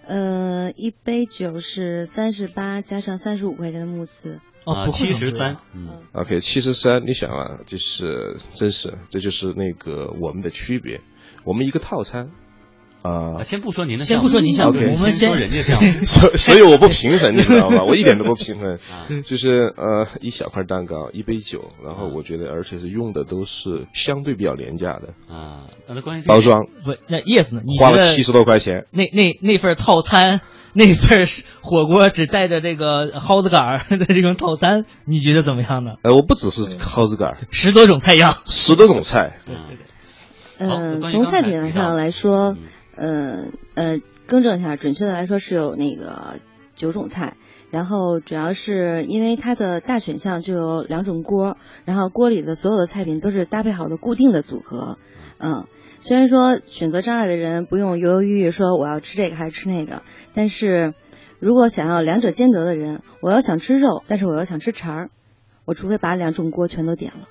[0.07, 11.01] 呃，一杯酒是三十八，加上三十五块钱的慕斯，哦，七十三，嗯，OK，七十三，你想啊，就是真是，这就是那个我们的区别，
[11.45, 12.31] 我们一个套餐。
[13.03, 15.91] 啊，先不说您的，先不说您项目，我们先说人家项目。
[16.05, 17.83] 所所以我不平衡，你知道吗？
[17.89, 18.79] 我一点都不平衡。
[19.25, 25.65] 就是呃，一小块蛋糕，一杯酒，然后我觉得，而且是用的都是相对比较廉价的啊。
[25.89, 27.63] 那关于包装，不，那叶子呢？
[27.65, 28.87] 你花了七十多块钱。
[28.91, 30.43] 那那那份套餐，
[30.75, 31.27] 那份
[31.63, 35.95] 火锅只带着这个蒿子杆的这种套餐，你觉得怎么样呢？
[36.03, 39.41] 呃，我不只是蒿子杆，十多种菜样，十多种菜。
[39.47, 39.87] 对对对。
[40.59, 42.55] 嗯，从菜品上来说。
[43.01, 46.37] 呃呃，更正一下，准确的来说是有那个
[46.75, 47.39] 九种菜，
[47.71, 54.99] 然后主要是因为它的大选项就有两种锅，然后锅里的所有的菜品都是搭配好的固定的组合。
[55.39, 55.65] 嗯，
[56.01, 60.03] 虽然说选择障碍的人不用犹犹豫豫说我要吃这个还是吃那个，
[60.35, 60.93] 但是
[61.39, 65.11] 如果想要两者兼得的人，我要想吃肉，但是我又想吃肠儿，
[65.65, 67.29] 我除非把两种锅全都点了，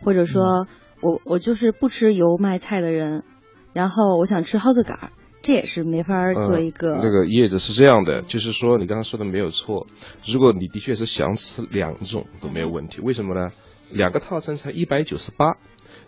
[0.00, 0.68] 或者说
[1.00, 3.24] 我我就是不吃油麦菜的人。
[3.72, 6.96] 然后我想吃蒿子杆儿，这也是没法做一个。
[6.96, 9.86] 那个叶子是这样的，就是说你刚刚说的没有错。
[10.26, 13.50] 如果你的确是想吃两种都没有问题，为什么呢？
[13.90, 15.56] 两个套餐才一百九十八，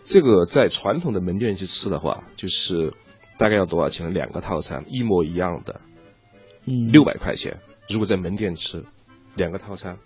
[0.03, 2.93] 这个在传统的门店去吃的话，就是
[3.37, 4.13] 大概要多少钱？
[4.13, 5.81] 两个套餐一模一样的，
[6.65, 7.57] 嗯，六百块钱。
[7.89, 8.83] 如果在门店吃
[9.35, 9.97] 两个套餐。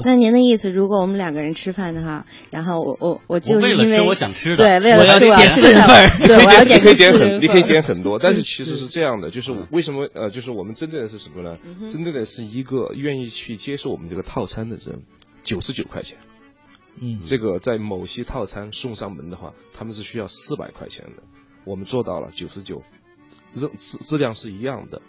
[0.06, 11.58] 那您的意思，如果我们两个人吃饭的话，然后我我我就是因为我想吃的，对，为了吃我要点四份，对，我要点可以点很，你可以点很多，但是其实是这样的，就是为什么呃，就是我们针对的是什么呢？
[11.92, 15.02] 针对的是一个愿意去接受我们这个套餐的人，
[15.44, 16.18] 九十九块钱。
[17.00, 21.22] 嗯，这个在某些套餐送上门的话，他们是需要四百块钱的，
[21.64, 22.82] 我们做到了九十九，
[23.52, 25.00] 质质质量是一样的。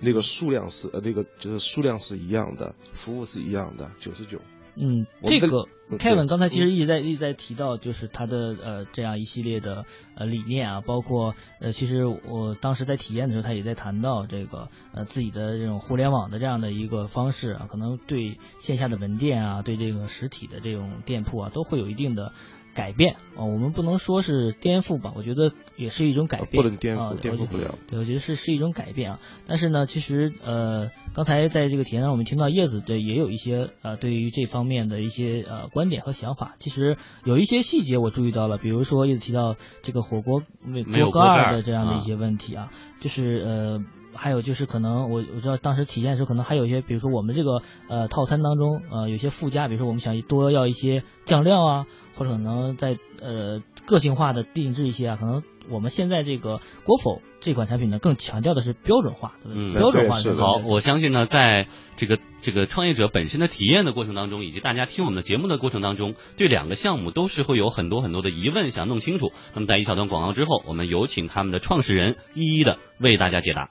[0.00, 4.40] 那个数量是呃，那个就是数量是一样的，服务是一样的，九十九。
[4.76, 5.66] 嗯，这个
[5.98, 9.84] Kevin 刚才其实一直在一直在提到，就是他的呃这样一系列的
[10.14, 22.32] 呃理念啊，包括呃其实我当时在体验的时候，他也在谈到这个呃自己的这种互联网的这样的一个方式啊，可能对线下的门店啊，对这个实体的这种店铺啊，都会有一定的。
[22.74, 26.62] 改变啊，我们不能说是颠覆吧，我觉得也是一种改变。
[26.62, 27.76] 不能颠覆，颠覆不了。
[27.88, 29.20] 对，我觉得是是一种改变啊。
[29.46, 36.54] 但是呢，其实呃，刚才在这个体验上，我们听到叶子对也有一些呃对于这方面的一些呃观点和想法。
[36.58, 43.84] 其实有一些细节我注意到了，比如说叶子提到这个火锅没有锅盖的这样的一些问题啊，就是呃。
[44.20, 69.32] 还有就是可能我我知道当时体验的时候，可能还有一些，比如说我们这个呃套餐当中呃有些附加，比如说我们想多要一些酱料啊，或者可能在呃个性化的定制一些啊，可能我们现在这个国否这款产品呢更强调的是标准化，对嗯，标准化是好，我相信呢，在这个这个创业者本身的体验的过程当中，以及大家听我们的节目的过程当中，对两个项目都是会有很多很多的疑问想弄清楚。
[69.54, 73.70] 那么在一小段广告之后，我们有请他们的创始人一一的为大家解答。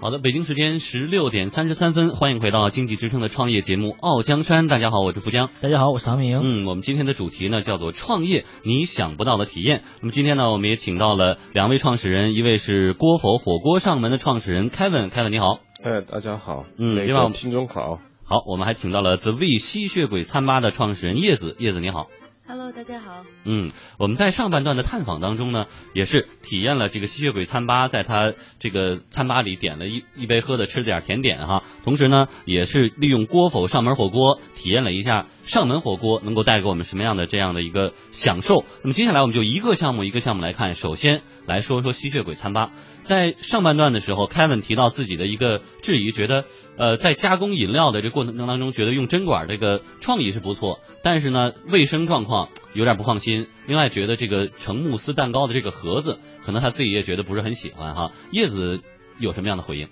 [0.00, 4.64] 好，的，北京时间十六点三十三分，欢迎回到经济之声的创业节目《傲江山》。
[4.68, 5.50] 大家好，我是富江。
[5.60, 6.40] 大家好，我是唐明。
[6.42, 9.82] 嗯，我们今天的主题呢叫做创业你想不到的体验。
[10.00, 15.58] 那么今天呢，我们也请到了两位创始人，一位是锅否火锅上门的创始人 Kevin，Kevin 你好。
[15.84, 16.64] 哎，大家好。
[16.78, 18.00] 嗯，另外听众好。
[18.30, 22.06] 好，我们还请到了 The V 吸血鬼餐吧的创始人叶子，叶子你好。
[22.46, 23.24] Hello，大家好。
[23.44, 31.64] 嗯，我们在上半段的探访当中呢，也是体验了这个吸血鬼餐吧，在他这个餐吧里点了一一杯喝的，吃了点甜点哈。
[31.82, 38.64] 同时呢，也是利用锅否上门火锅，体验了一下上门火锅能够带给我们什么样的这样的一个享受。
[38.82, 42.70] 那么接下来我们就一个项目一个项目来看，首先来说说吸血鬼餐吧。
[43.02, 46.44] 在上半段的时候，Kevin 提到自己的一个质疑，觉得
[46.76, 53.46] 呃在加工饮料的这过程当中，觉得用针管这个创意是不错，但是呢卫生状况有点不放心。
[53.66, 58.12] 另外觉得这个盛慕斯蛋糕的这个盒子，可能他自己也觉得不是很喜欢哈。
[58.30, 58.80] 叶子
[59.18, 59.88] 有什么样的回应？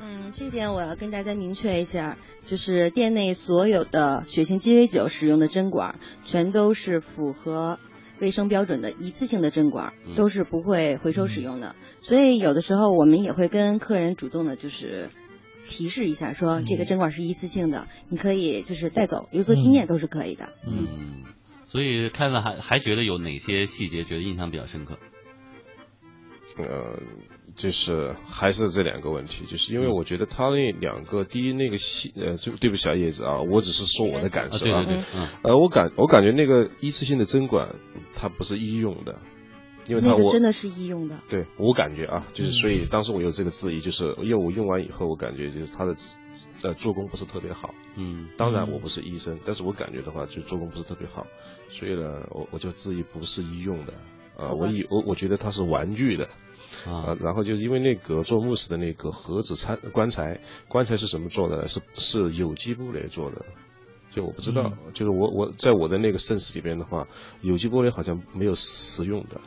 [0.00, 7.78] 嗯，这点我要跟大家明确一下，就是店内所有的血型鸡尾酒使用的针管，全都是符合。
[8.20, 15.08] 卫生标准的一次性的针管都是不会回收使用的，所以有的时候我们也会跟客人主动的，就是
[15.66, 20.48] 提示一下，说这个针管是一次性的，你可以就是带走，留作纪念都是可以的。
[20.66, 21.24] 嗯，
[21.66, 24.98] 所以凯文还还觉得有哪些细节觉得印象比较深刻？
[26.58, 27.00] 呃，
[27.60, 37.74] 就是还是这两个问题，就是因为我觉得他那两个，第一那个细，呃，就对不起啊叶子啊，我只是说我的感受啊，对对对，嗯，呃，我感我感觉那个一次性的针管
[38.14, 39.18] 它不是医用的，
[39.86, 45.94] 因为它我真的是医用的，对我感觉啊，就是所以当时我有这个质疑，就是因为我用完以后，我感觉就是它的
[46.62, 51.26] 呃做工不是特别好，嗯，当然我不是医生，但是我感觉的话就做工不是特别好，
[51.68, 53.92] 所以呢，我我就质疑不是医用的，
[54.38, 56.26] 啊，我以我我觉得它是玩具的。
[56.86, 61.66] 啊，然后就是因为那个做墓室的那个盒子餐棺材，棺材是什么做的？
[61.68, 63.44] 是是有机玻璃做的，
[64.14, 67.06] 就我不知道，嗯、就是我我在我的那个 sense 里边的话，
[67.42, 69.40] 有机玻璃好像没有实用的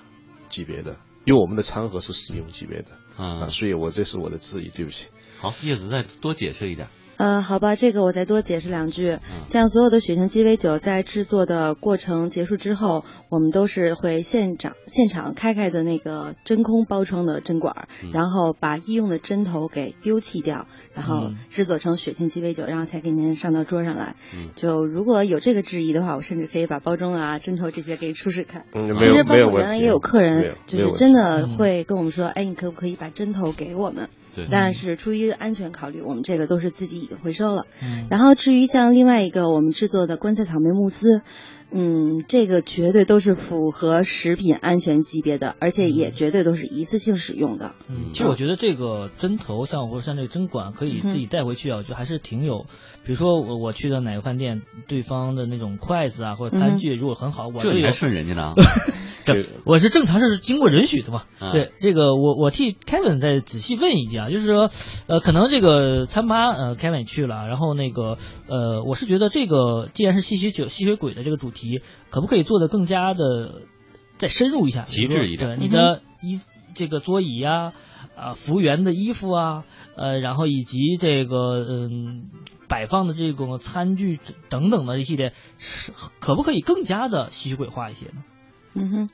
[0.49, 5.07] 级别的，因为我们的餐盒是实用级别的啊，所以我这是我的质疑，对不起。
[5.39, 6.87] 好，叶子再多解释一点。
[7.23, 9.17] 呃，好吧，这个我再多解释两句。
[9.47, 24.17] 像所有的血清鸡尾酒在制作的过程结束之后，我们都是会现场现场开开的那个真空包装的针管，嗯、然后把医用的针头给丢弃掉，然后制作成血清鸡尾酒，然后才给您上到桌上来。
[24.35, 28.65] 嗯、就如果有这个质疑的话，我甚至可以把包装啊、针头这些给出示看。
[28.73, 34.09] 嗯，其实包括原来也有客人就是真的会跟我们说，哎，你可不可以把针头给我们？
[34.35, 37.67] 对，但是出于安全考虑，我们这个都是自己已经回收了。
[37.81, 41.21] 嗯，然后至于像另外一个我们制作的棺材草莓慕斯，
[41.71, 47.73] 嗯，这个绝对都是符合食品安全级别的，而且也绝对都是一次性使用的。
[47.89, 52.65] 嗯，其实我觉得这个针头像或者像这个针管可以自己带回去啊，我觉得还是挺有。
[53.05, 58.53] 比如说我我去的哪个饭店，对方的那种筷子啊或者餐具如果很好，我这你还顺人家呢？
[59.25, 61.23] 对，我是正常是经过允许的嘛。
[61.39, 64.69] 嗯、对，这个我我替 Kevin 再仔细问一句啊，就是说，
[65.07, 73.61] 呃，可能这个餐吧呃 Kevin 去了，然后那个呃，我是觉得这个既然是吸血酒吸血鬼的这个主题，可不可以做的更加的
[74.17, 75.57] 再深入一下，极致一点？
[75.57, 76.41] 对，你的衣
[76.75, 77.71] 这个桌椅呀、
[78.15, 79.63] 啊，服务员的衣服啊，
[79.95, 82.29] 呃，然后以及这个嗯
[82.67, 88.23] 摆放的这种餐具等等的一系列，是可不可以更加的吸血鬼化一些呢？
[88.73, 89.09] 嗯哼，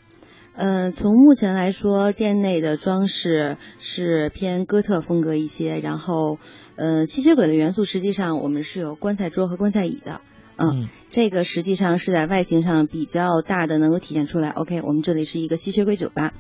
[0.54, 6.38] 呃，从目前来说，店内的装饰是偏哥特风格一些，然后，
[6.78, 10.22] 呃，吸血鬼的元素实际上我们是有棺材桌和棺材椅的，
[10.60, 14.50] 嗯，嗯这个实际上是在外形上比较大的能够体现出来。
[14.50, 16.34] OK，我们这里是一个吸血鬼酒吧，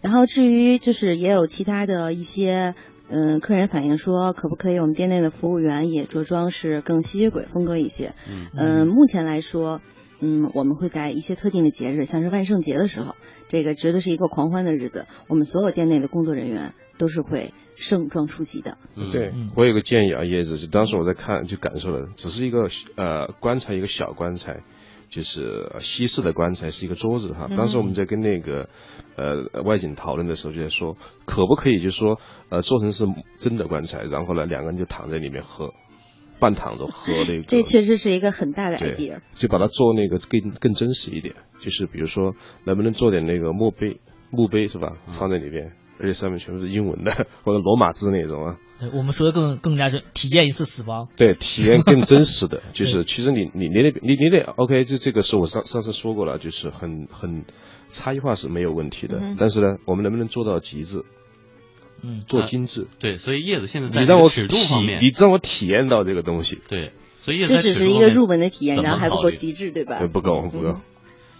[0.00, 2.74] 然后至于就是也有其他的一些。
[3.10, 8.12] 嗯，客人反映说，可不可以我们店内的服务员也着装是更吸血鬼风格一些？
[8.28, 9.80] 嗯嗯，目前来说。
[10.20, 13.14] 嗯，我们会在一些特定的节日，像是万圣节的时候，
[13.46, 15.06] 这个绝对是一个狂欢的日子。
[15.28, 18.76] 我们所有店内的工作人员都是会盛装出席的。
[18.96, 24.60] 嗯、对我有个建议啊，叶子，就当时我在看就感受了，只是一个呃棺材，一个小棺材，
[25.08, 27.46] 就是西式的棺材，是一个桌子哈。
[27.56, 28.68] 当时我们在跟那个
[29.16, 32.18] 呃外景讨论的时候，就在说，可不可以就说
[32.50, 33.06] 呃做成是
[33.36, 35.72] 真的棺材，然后呢两个人就躺在里面喝。
[36.40, 39.18] 半躺着喝那个，这确实是一个很大的 idea。
[39.34, 43.98] 就把它做那个更更真实一点，就是比如说能不能做点那个墓碑，
[44.30, 44.98] 墓碑是吧？
[45.08, 48.56] 放在里边，而且上面全部是英文的或者罗马字那种啊。
[48.92, 51.08] 我们说的更更加是体验一次死亡。
[51.16, 57.44] 对，体验更真实的， 就是其实你你你得你你得 OK，这这个是我上上次说过了，就是很很
[57.92, 61.02] 差异化是没有问题的，嗯、但是呢，我们能不能做到极致？
[62.04, 62.86] 嗯，做精致。
[63.00, 66.60] 对，所以叶子现在在你让我尺度方面，你让我体验到这个东西。
[66.68, 69.98] 对，所以叶子这只是一个入门的体验，然后还不够极致，对吧？
[70.12, 70.76] 不够，不够。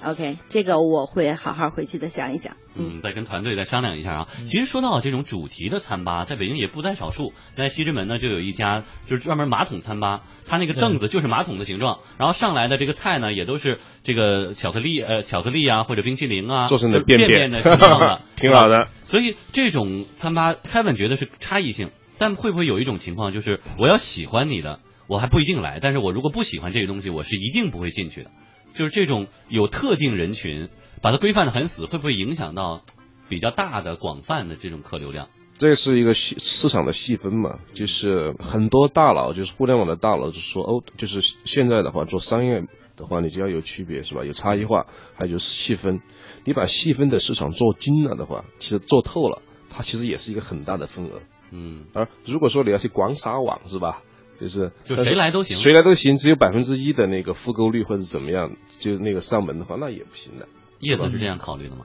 [0.01, 2.57] OK，这个我会好好回去的想一想。
[2.77, 4.29] 嗯，再跟团队再商量一下啊。
[4.47, 7.33] 其实说到这种主题的餐吧，在北京也不在少数。
[7.57, 18.87] 在西直门呢，就有一家就是专门马桶餐吧，它那个凳子就是马桶的形状，然后上来的这个菜呢，也都是这个巧克力呃巧克力啊或者冰淇淋啊做成的便便的形状的， 挺好的。
[19.05, 28.31] 所以这种餐吧，Kevin 觉得是差异性，但会不会有一种情况，就是我要喜欢你的，我还不一定来，但是我如果不喜欢这个东西，我是一定不会进去的。
[28.79, 30.69] 就是这种有特定人群，
[31.03, 32.83] 把它规范的很死，会不会影响到
[33.29, 35.29] 比较大的、广泛的这种客流量？
[35.55, 42.63] 这是一个细市场的细分嘛，就是很多大佬，就是互联网的大佬，就说哦，就是现在的话做商业
[42.97, 44.25] 的话，你就要有区别是吧？
[44.25, 44.87] 有差异化，
[45.17, 46.01] 还有细分。
[46.45, 51.21] 你把细分的市场做精了的话，其实做透了，它其实也是一个很大的份额。
[51.51, 54.03] 嗯，而如果说你要去广撒网是吧？
[54.41, 60.47] 就是就谁来都行，谁来都行，只有百分之一的那个复购率或者怎么样，就那个上门的话，那也不行的。
[60.81, 61.85] 叶子是这样考虑的吗？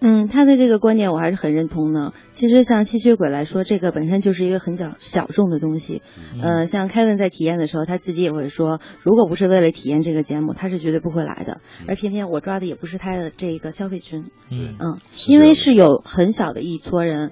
[0.00, 2.12] 嗯，他的这个观点我还是很认同的。
[2.34, 6.02] 其实像吸血鬼来说，这个本身就是一个很小小众的东西。
[6.34, 11.60] 嗯、呃，像凯文在体验的时候，他自己也会说，如果不是为了体验这个节目，他是绝对不会来的。
[11.80, 14.26] 嗯、而偏偏我抓的也不是他的这个消费群。
[14.50, 17.30] 嗯嗯，因为是有很小的一撮人，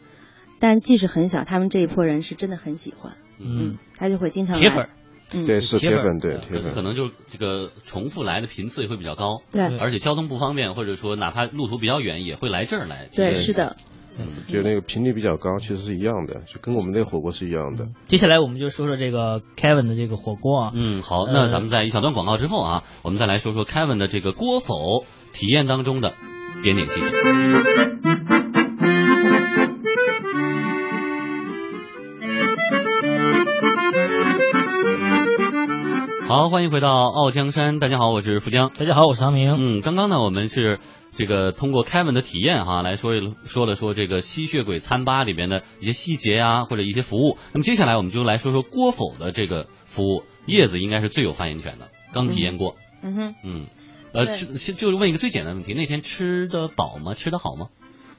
[0.58, 3.14] 但即使很小，他们这一波人是真的很喜欢。
[3.44, 4.88] 嗯，他就会经常铁粉。
[5.34, 13.08] 嗯，对，是铁粉，对铁粉，可能就这个重复来的频次也会比较高，对，而且交通不方便，或者说哪怕路途比较远，也会来这儿来。
[13.14, 13.76] 对，是的，
[14.18, 17.86] 嗯，就那个频率比较高，其实是一样的，就跟我们那个火锅是一样的。
[18.08, 26.12] 接下来我们就说说这个 Kevin 的这个火锅啊，嗯，好，那咱们在一小段广告之后啊，我们再来说说 Kevin 的这个锅否体验当中的
[26.62, 28.41] 点点细节。
[36.34, 37.78] 好，欢迎回到傲江山。
[37.78, 38.70] 大家好，我是富江。
[38.72, 39.54] 大家好，我是唐明。
[39.54, 40.80] 嗯，刚刚呢，我们是
[41.12, 43.12] 这个通过 Kevin 的体验哈，来说
[43.44, 47.36] 说了说这个吸血鬼餐吧里边的一些细节啊，或者一些服务。
[47.52, 50.22] 那么接下来我们就来说说郭否的这个服务。
[50.46, 52.76] 叶子应该是最有发言权的，刚体验过。
[53.02, 53.34] 嗯哼。
[53.44, 53.66] 嗯，
[54.14, 57.12] 呃，吃就是问一个最简单的问题，那天吃得饱吗？
[57.12, 57.66] 吃得好吗？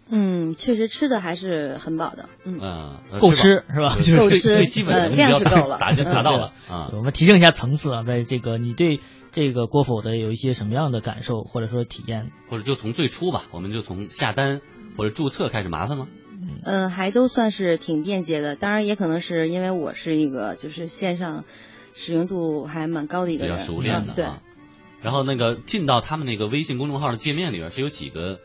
[0.10, 3.96] 嗯，确实吃的还是很饱的，嗯，嗯，够吃是吧？
[3.96, 6.92] 就是，最基本的量是够了，达达到了 啊。
[6.94, 9.00] 我们提升一下层次啊，在这个你对
[9.32, 12.32] 这个郭否的有一些什么样的感受或者说体验？
[12.50, 14.62] 或者就从最初吧，我们就从下单
[14.98, 16.08] 或者注册开始麻烦吗？
[16.66, 21.46] 嗯，还都算是挺便捷的，当然也可能是因为我是一个就是线上
[21.94, 24.26] 使用度还蛮高的一个人，比较熟练的、嗯、对。
[25.02, 28.40] 然后那个进到他们那个微信公众号的界面里边是有几个。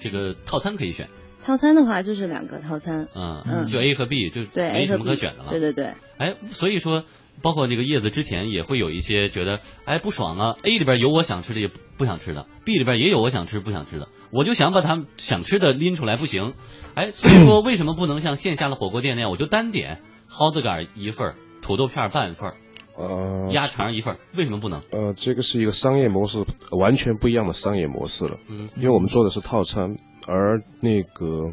[0.00, 1.08] 这个套餐可以选，
[1.44, 3.42] 套餐的话就是两个套餐，嗯。
[3.46, 5.94] 嗯，就 A 和 B 就对没什么可选的了，对对对。
[6.18, 7.04] 哎，所以说，
[7.42, 16.54] 包括那个叶子之前也会有一些觉得，哎不爽啊，A 里边有我想吃的也不想吃的，B 里边也有我想吃不想吃的，我就想把他们想吃的拎出来，不行，
[16.94, 22.52] 哎，所以说 为什么不能像线下的火锅店那样，我就单点蒿子杆一份，土豆片半份。
[22.98, 24.82] 呃，鸭肠一份，为什么不能？
[24.90, 28.38] 呃，这个是一个商业模式，完全不一样的商业模式了。
[28.48, 31.52] 嗯，因为我们做的是套餐，而那个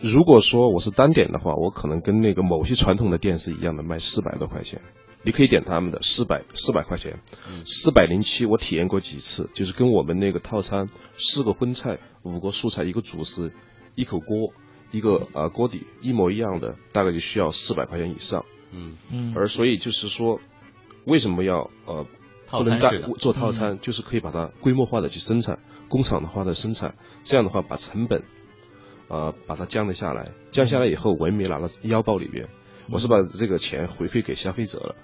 [0.00, 4.80] 如果说我是单点的话，我可能跟那个某些传统的店是一样的，卖四百多块钱。
[5.24, 7.20] 你可以点他们的四百四百块钱，
[7.64, 13.52] 四百零七我体验过几次，就是跟我们那个套餐四个荤菜、五个素菜、一个主食、
[13.94, 14.52] 一口锅、
[14.90, 18.44] 一个呃锅底一模一样的，大概就需要四百块钱以上。
[18.72, 20.40] 嗯嗯，而所以就是说，
[21.04, 22.06] 为什么要呃
[22.50, 23.78] 不能干做套餐？
[23.78, 25.58] 就是可以把它规模化的去生产，
[25.88, 28.22] 工厂的话的生产，这样的话把成本
[29.08, 32.48] 呃把它降了下来，降下来以后我也没拿到腰包里边，
[32.90, 34.94] 我是把这个钱回馈给消费者了。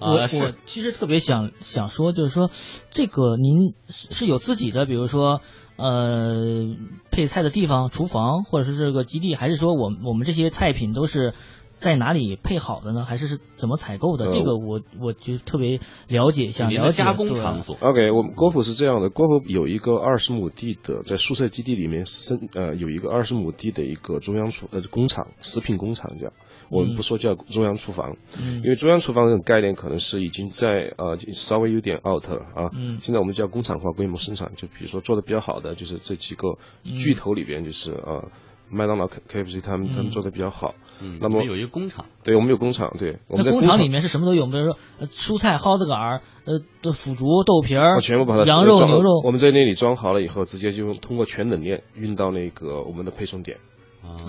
[0.00, 2.50] 我我其实特别想想说，就是说
[2.90, 5.40] 这个您是有自己的，比如说
[5.76, 6.76] 呃
[7.10, 11.34] 配菜的地方、厨房，或者是这个基地，还是说我我们这些菜品都是？
[11.82, 13.04] 在哪里配好的呢？
[13.04, 14.26] 还是是怎么采购的？
[14.26, 17.76] 呃、这个我我就特别了解，想了解加工场所。
[17.80, 26.32] OK，我们郭府是这样的，郭府有一个二十亩地的，在宿舍基地里面生呃有一个二十亩地的一个中央厨呃工厂，食品工厂叫，
[26.70, 32.70] 我们不说叫中央厨房，嗯、因为中央厨房这种概念可能是已经在呃稍微有点 out 了啊。
[32.74, 33.00] 嗯。
[33.00, 38.28] 现在我们叫工厂化规模生产，就比如说做的比较好的就是这几个巨头里边就是呃。
[38.72, 53.58] 麦当劳、K F C 他们他们做的比较好，嗯，那么有一个工厂，对我们有工厂，对，我们工厂里面是什么都有，比如说蔬菜、蒿子杆儿、呃的腐竹、豆皮儿，全部把它羊肉、牛肉，我们在那里装好了以后，直接就通过全冷链运到那个我们的配送点，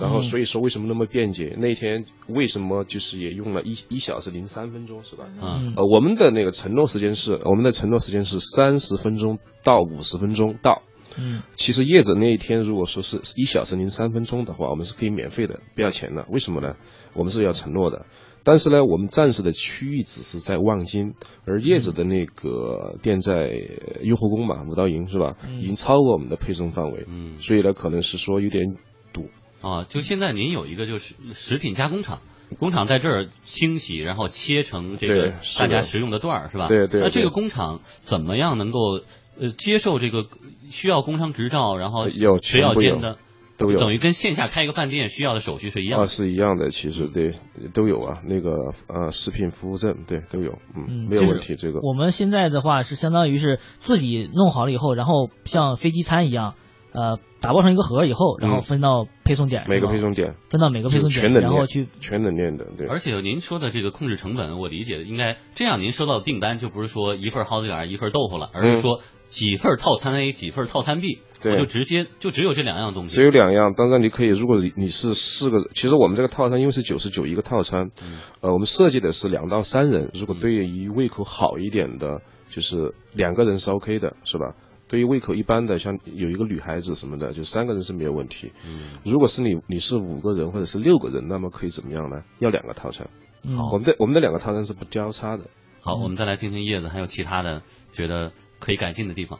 [0.00, 1.56] 然后所以说为什么那么便捷？
[1.58, 5.24] 那天为什么就是也用了一一小时零三分钟是吧？
[5.40, 10.82] 嗯呃，我们的那个承诺时间是我们的承诺时间是三十分钟到五十分钟到。
[11.18, 16.26] 嗯，其实叶子那一天如果说是一小时零三分钟的话，我们是可以免费的，不要钱的。
[16.28, 16.76] 为什么呢？
[17.14, 18.06] 我们是要承诺的。
[18.46, 21.14] 但是呢，我们暂时的区域只是在望京，
[21.46, 25.36] 而叶子的那个店在呃雍和宫嘛，五道营是吧？
[25.48, 28.76] 嗯已经超过我们的配送范围，嗯所以呢，可能是说有点
[29.14, 29.30] 堵。
[29.62, 32.20] 啊，就现在您有一个就是食品加工厂，
[32.58, 36.68] 工厂在这儿清洗，然后切成这个大家食用的段儿，是吧？
[36.68, 39.00] 对对那这个工厂怎么样能够
[39.40, 40.26] 呃接受这个
[40.70, 43.18] 需要工商执照，然后有食药全部有监的？
[43.56, 46.06] 都有等于跟线下开一个饭店需要的手续是一样啊，的。
[46.08, 47.30] 是一样的，其实对
[47.72, 51.78] 都有啊，那个呃食品服务证对都有，嗯，嗯，没有问题这个。
[51.82, 56.54] 我们现在的话是相当于是自己弄好了以后，然后像飞机餐一样，
[56.92, 62.88] 呃，打包成一个盒以后，然后嗯分到配送点，每个配送点分到每个配送点，全然后去全冷链的，对。
[62.88, 73.16] 而且您说的这个控制成本，我理解的应该这样，您收到的订单就不是说一份蒿子杆一份豆腐了，而是说几份套餐 A 几份套餐 B，嗯对我就直接就只有这两样东西。
[73.16, 84.54] 只有两样，当然你可以，如果你你是四个，其实我们这个套餐因为是九十九一个套餐，嗯呃，我们设计的是两到三人，如果对于胃口好一点的，就是两个人是 OK 的，是吧？
[84.88, 88.52] 对于胃口一般的，像有一个女孩子什么的，就三个人是没有问题。
[88.66, 92.22] 嗯，如果是你你是五个人或者是六个人，那么可以怎么样呢？
[92.38, 93.08] 要两个套餐。
[93.42, 95.44] 嗯我们的我们的两个套餐是不交叉的。
[95.82, 97.62] 好，我们再来听听叶子还有其他的
[97.92, 98.32] 觉得
[98.64, 99.38] 可以改进的地方。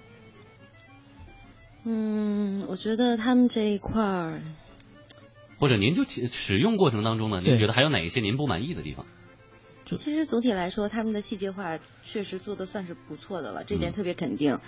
[1.84, 4.42] 嗯，我觉得他们这一块儿，
[5.58, 9.06] 或者您就使使用过程当中呢，您觉得还有哪一些您不满意的地方？
[9.84, 14.58] 其实总体来说，他们的细节化确实做的算是不错的了，这点嗯特别肯定。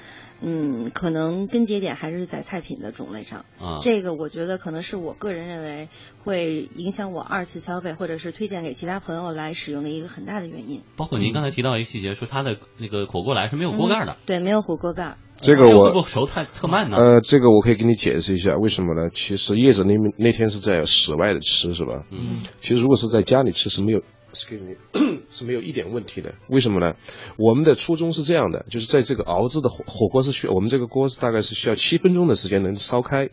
[0.43, 3.47] 嗯，可能根节点还是在菜品的种类上。
[3.59, 5.89] 啊这个我觉得可能是我个人认为
[6.25, 10.83] 会影响我二次消费，或者是推荐给其他朋友来使用的一个很大的原因。
[10.97, 15.17] 包括您刚才提到一个细节，说它的那个火锅来是没有锅盖的嗯，对，没有火锅盖。
[15.39, 16.97] 这个我这会不会熟太特慢呢？
[16.97, 19.11] 呃，这个我可以给你解释一下，为什么呢？
[19.12, 22.05] 其实叶子那边那天是在室外的吃，是吧？
[22.11, 22.41] 嗯。
[22.62, 24.01] 其实如果是在家里吃是没有
[24.37, 24.76] ，excuse me，
[25.32, 26.34] 是没有一点问题的。
[26.49, 26.97] 为什么呢？
[27.39, 33.28] 我们的初衷是这样的，就是在这个熬制的火火锅是需要，我们这个锅是大概是需要七分钟的时间能烧开。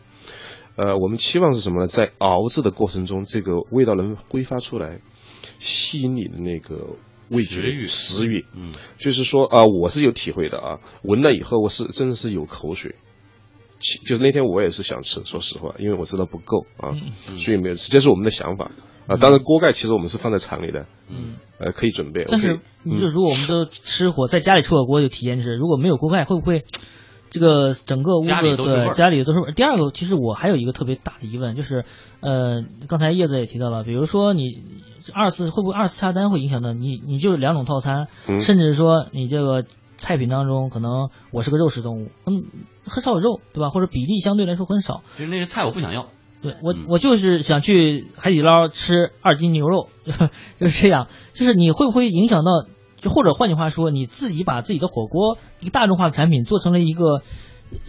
[0.76, 1.86] 呃，我们期望是什么呢？
[1.86, 5.00] 在熬制的过程中，这个味道能挥发出来，
[5.60, 6.96] 吸引你的那个
[7.30, 8.44] 味觉食欲食欲。
[8.56, 12.96] 嗯，就是说啊、我是有体会的啊，闻了以后我是真的是有口水。
[13.80, 16.90] 其就是那天我也是想吃，说实话，因为我知道不够啊，
[17.28, 17.90] 嗯所以没有吃。
[17.90, 18.70] 这是我们的想法
[19.06, 19.16] 啊。
[19.16, 22.24] 当然，锅盖其实我们是放在厂里的，嗯，呃，可以准备。
[22.26, 26.64] 但是就如果我们都吃火，在家里吃火锅，就体验就是，如果没有锅盖，会不会
[27.30, 28.40] 这个整个屋子对家
[29.10, 29.52] 里都是？
[29.54, 31.84] 第二个，其实我还有一个特别大的疑问，就是
[32.20, 34.62] 呃，刚才叶子也提到了，比如说你
[35.12, 37.02] 二次会不会二次下单会影响到你？
[37.04, 39.64] 你就是两种套餐，嗯甚至说你这个
[40.04, 42.44] 菜品当中，可能我是个肉食动物，嗯，
[42.84, 43.70] 很少有肉，对吧？
[43.70, 45.02] 或者比例相对来说很少。
[45.16, 46.08] 就是那些菜我不想要。
[46.42, 49.88] 对我，我就是想去海底捞吃二斤牛肉，
[50.60, 51.08] 就是这样。
[51.32, 52.50] 就是你会不会影响到，
[52.98, 57.22] 就或者换句话说，你自己把自己的火锅一个大众化的产品做成了一个呃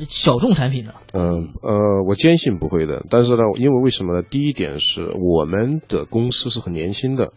[0.10, 0.94] 小众产品呢？
[1.14, 3.06] 嗯呃，我坚信不会的。
[3.10, 4.22] 但是呢，因为为什么呢？
[4.22, 7.32] 第一点是我们的公司是很年轻的，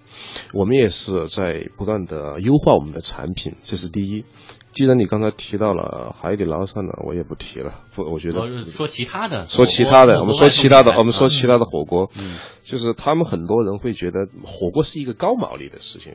[0.53, 4.25] 我们也是在不断的优化我们的产品，这是第一。
[4.73, 7.73] 既然你刚才提到了海底捞上呢，我也不提了。
[7.95, 16.15] 不，我觉得说其他的，说其他的，我们说其他的，我们说其他的火锅，嗯，就是他们很多人会觉得火锅是一个高毛利的事情，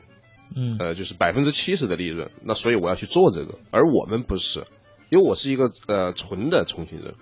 [0.56, 4.64] 嗯呃，就是百分之七十的利润，那所以我要去做这个，而我们不是，
[5.14, 7.14] 因为我是一个呃纯的重庆人，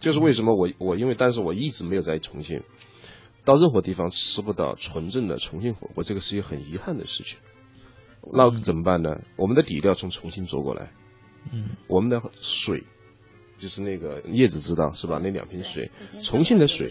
[0.00, 2.62] 就是为什么我我因为但是我一直没有在重庆，
[3.44, 7.38] 到任何地方吃不到纯正的重庆火锅，这个是一个很遗憾的事情。
[8.32, 9.20] 那怎么办呢？
[9.36, 10.90] 我们的底料从重庆做过来，
[11.52, 12.84] 嗯，我们的水
[13.58, 15.20] 就是那个叶子知道是吧？
[15.22, 15.90] 那两瓶水，
[16.22, 16.88] 重庆的水，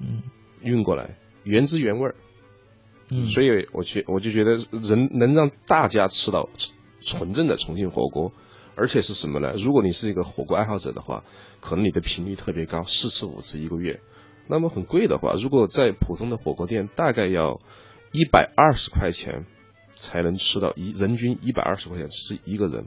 [0.00, 0.22] 嗯，
[0.62, 2.14] 运过来，原汁原味儿。
[3.10, 6.48] 嗯所以我去我就觉得人能让大家吃到
[7.00, 8.32] 纯正的重庆火锅，
[8.76, 9.52] 而且是什么呢？
[9.56, 11.24] 如果你是一个火锅爱好者的话，
[11.60, 14.00] 可能你的频率特别高，四次五次一个月。
[14.48, 17.60] 那么很贵的话，如果在普通的火锅店，大概要
[18.12, 19.46] 一百二十块钱
[19.94, 22.86] 才能吃到一人均一百二十块钱吃一个人。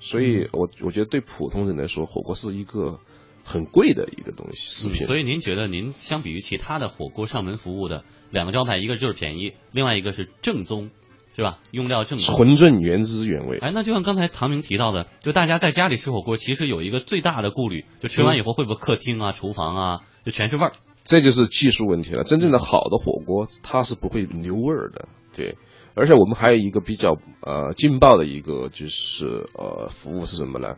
[0.00, 3.00] 所以我我觉得对普通人来说，火锅是一个
[3.44, 5.04] 很贵的一个东西，食品。
[5.04, 10.90] 嗯所以您觉得，您相比于其他的火锅上门服务的两个招牌，一个就是便宜，另外一个是正宗，
[11.38, 11.60] 是吧？
[11.70, 13.58] 用料正宗，纯正原汁原味。
[13.58, 20.72] 哎，那就像刚才唐明提到的，就大家在家里吃火锅，其实有一个最大的顾虑，就吃完以后会不会客厅啊、厨房啊，就全是味儿，
[21.04, 22.24] 这就是技术问题了。
[22.24, 25.56] 真正的好的火锅，它是不会留味儿的，对。
[25.94, 30.74] 而且我们还有一个比较呃劲爆的一个就是呃服务是什么呢？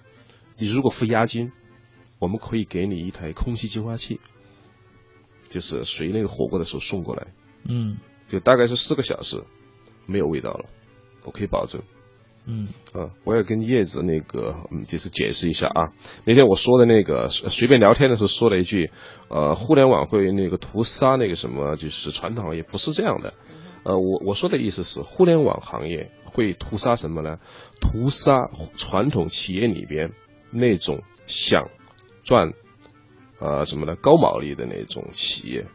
[0.59, 1.53] 你如果付押金，
[2.19, 4.21] 我们可以给你一台空气净化器，
[5.49, 7.29] 就是随那个火锅的时候送过来，
[7.67, 7.97] 嗯，
[8.29, 9.43] 就大概是四个小时，
[10.11, 10.67] 没有味道了，
[11.25, 11.81] 我可以保证。
[12.47, 15.93] 嗯，啊，我要跟叶子那个，嗯，就是解释一下啊。
[16.25, 18.91] 那天我说的那个随便聊天的时候说了一句，
[19.29, 23.35] 呃，互联网会那个屠杀那个什么，就是传统行业，不是这样的。
[23.85, 27.39] 呃，我我说的意思是，互联网行业会屠杀什么呢？
[27.81, 30.11] 屠杀传统企业里边
[30.51, 31.69] 那种想
[32.25, 32.53] 赚
[33.41, 35.67] 呃什么的高毛利的那种企业，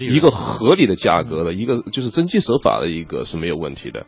[0.00, 4.06] 一个合理的价格的一个就是遵纪守法的一个是没有问题的。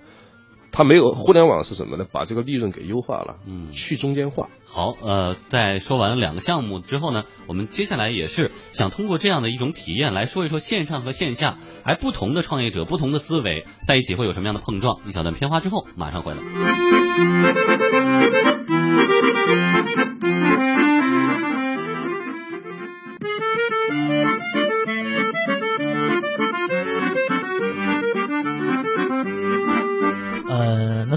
[0.74, 2.06] 它没有互联网是什么呢？
[2.10, 4.48] 把这个利润给优化了，嗯，去中间化。
[4.64, 15.00] 好，呃，在说完两个项目之后呢，我们接下来也是想通过这样的一种体验来说一说线上和线下还不同的创业者、不同的思维在一起会有什么样的碰撞。
[15.06, 16.38] 一小段片花之后，马上回来。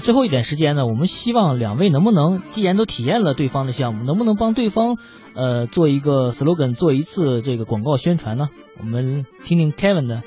[0.06, 4.98] 最后一点时间呢，我们希望两位能不能，既然都体验了对方的项目，能不能帮对方，
[5.34, 8.48] 呃，做一个 slogan，做一次这个广告宣传呢？
[8.78, 10.22] 我们听听 Kevin 的，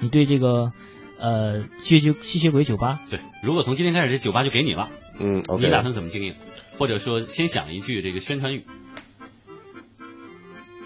[0.00, 0.72] 你对这个，
[1.18, 6.34] 呃，吸血吸血鬼酒吧，对，如果从今天开始这酒吧就给你了，嗯，你打算怎么经营？
[6.76, 8.66] 或者说先想一句这个宣传语？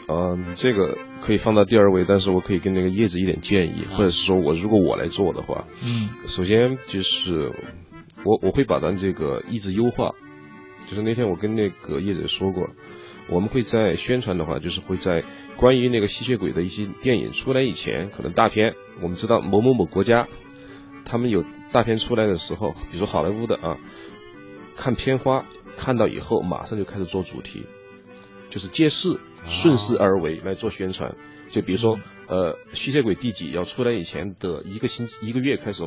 [0.06, 7.50] 嗯，这个可以放到第二位，但是我可以跟那个叶子一点建议，或者是说我如果我来做的话，嗯，首先就是。
[8.24, 10.14] 我我会把咱这个一直优化，
[10.88, 12.70] 就是那天我跟那个叶子说过，
[13.28, 15.22] 我们会在宣传的话，就是会在
[15.56, 20.26] 关于那个吸血鬼的一些电影出来以前，可能大片，我们知道某某某国家，
[21.04, 23.78] 他们有大片出来的时候，比如好莱坞的啊，
[24.76, 25.44] 看片花
[25.76, 27.64] 看到以后，马上就开始做主题，
[28.50, 31.14] 就是借势顺势而为来做宣传，
[31.52, 31.98] 就比如说
[32.28, 35.84] 呃吸血鬼第几要出来以前的一个星期一个月开始。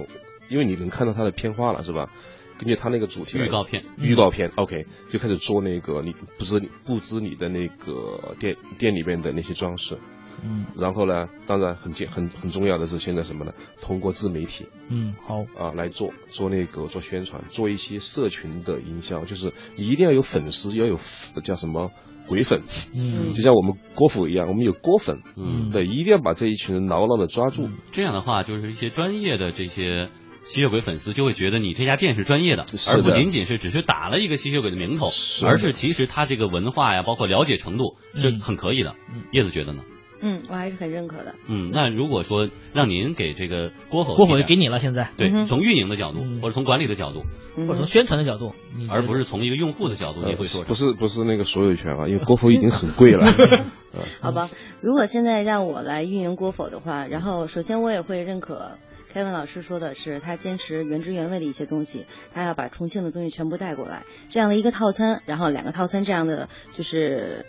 [0.50, 2.10] 因为你能看到它的片花了，是吧？
[2.58, 9.98] 根据它那个主题，预告片，预告片，OK，就开始做那个你布置布置你的那个店店里面的那些装饰，
[10.44, 13.54] 嗯，然后呢，当然很很很重要的是现在什么呢？
[13.82, 21.00] 通过自媒体，嗯，好啊来做做那个做宣传，做一些社群的营销，就是你一定要有粉丝，要有
[21.42, 21.90] 叫什么？
[22.28, 22.62] 鬼粉，
[22.94, 27.70] 嗯，就像我们郭府一样，我们有郭粉，嗯，对，一定要把这一群人牢牢的抓住。
[27.94, 30.10] 这样的话，就是一些专业的这些。
[30.50, 35.10] 吸血鬼粉丝就会觉得你这家店是专业的，而不仅仅是只是打了一个吸血鬼的名头，
[35.46, 38.96] 而是其实他这个文化呀，包括了解程度是很可以的。
[39.32, 39.84] 叶子觉得呢？
[40.22, 41.36] 嗯，我还是很认可的。
[41.48, 44.80] 嗯，那如果说让您给这个郭否，郭否就给你了。
[44.80, 47.24] 现在对，从运营的角度，或者从管理的角度，
[47.56, 48.56] 或者从宣传的角度，
[48.90, 53.26] 而不是从一个用户的角度，你会说不是不是那个所有权啊，因为郭否已经很贵了。
[54.20, 54.50] 好吧，
[54.82, 58.72] 如果现在让我来运营郭否的话，然后首先我也会认可。
[59.12, 67.48] 凯文老师说的是，他坚持原汁原味的一些东西，他要把重庆的东西全部带过来，这样的一个套餐，然后两个套餐这样的就是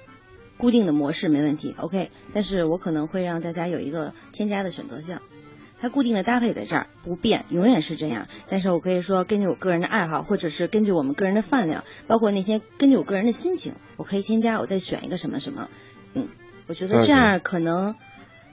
[0.56, 2.11] 固定的模式没问题，OK。
[2.32, 5.20] 但是我可能会让大家有一个添加的选择项，
[5.78, 8.28] 它固定的搭配在这儿不变，永远是这样。
[8.48, 15.68] 但是我可以说，根据我个人的爱好，或者是根据我们个人的饭量，包括那天根据我个人的心情，我可以添加，我再选一个什么什么，
[16.14, 16.28] 嗯，
[16.68, 17.94] 我觉得这样可能。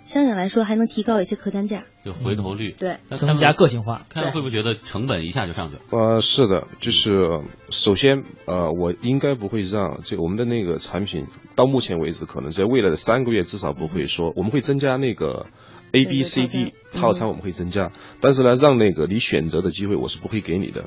[0.07, 4.05] 相对来说还能提高一些客单价，就回头率，对，增加个性化。
[4.07, 5.81] 看会不会觉得成本一下就上去了？
[5.91, 7.41] 呃，是的，就是
[7.71, 15.47] 首先呃，我应该不会让这我们的那个产品到目前为止，可能在未来的三个月至少不会说我们会增加那个
[15.91, 17.91] A B C D 套餐，我们会增加，
[18.21, 20.85] 但是呢，让那个你选择的机会我是不会给你的，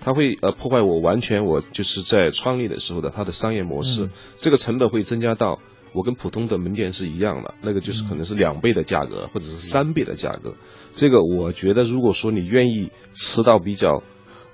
[0.00, 5.58] 它会呃破坏我完全我就是在创立的时候的它的商业模式，这个成本会增加到。
[5.92, 10.54] 我跟普通的门店是一样的，那个就是可能是两倍的价格，或者是三倍的价格。
[10.92, 14.02] 这个我觉得，如果说你愿意吃到比较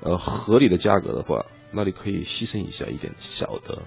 [0.03, 3.82] 呃合理的价格的话，那你可以牺牲一下一点小的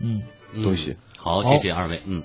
[0.00, 0.22] 嗯
[0.62, 0.96] 东西。
[1.16, 2.22] 好，谢谢二位，嗯。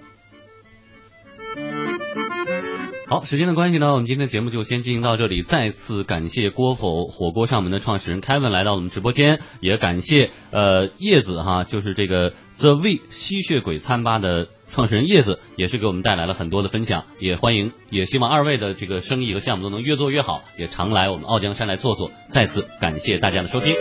[3.06, 5.44] 好，时间的关系呢，我们今天的节目就先进行到这里。
[5.44, 17.04] 再次感谢郭否火锅上门的创始人 Kevin 来到我们直播间，也感谢呃叶子哈，就是这个 The We 吸血鬼餐吧的创始人叶子，也是给我们带来了很多的分享。
[17.20, 22.10] 也欢迎，也希望二位的这个生意和项目都能越做越好，也常来我们傲江山来坐坐。
[22.30, 23.76] 再次感谢大家的收听。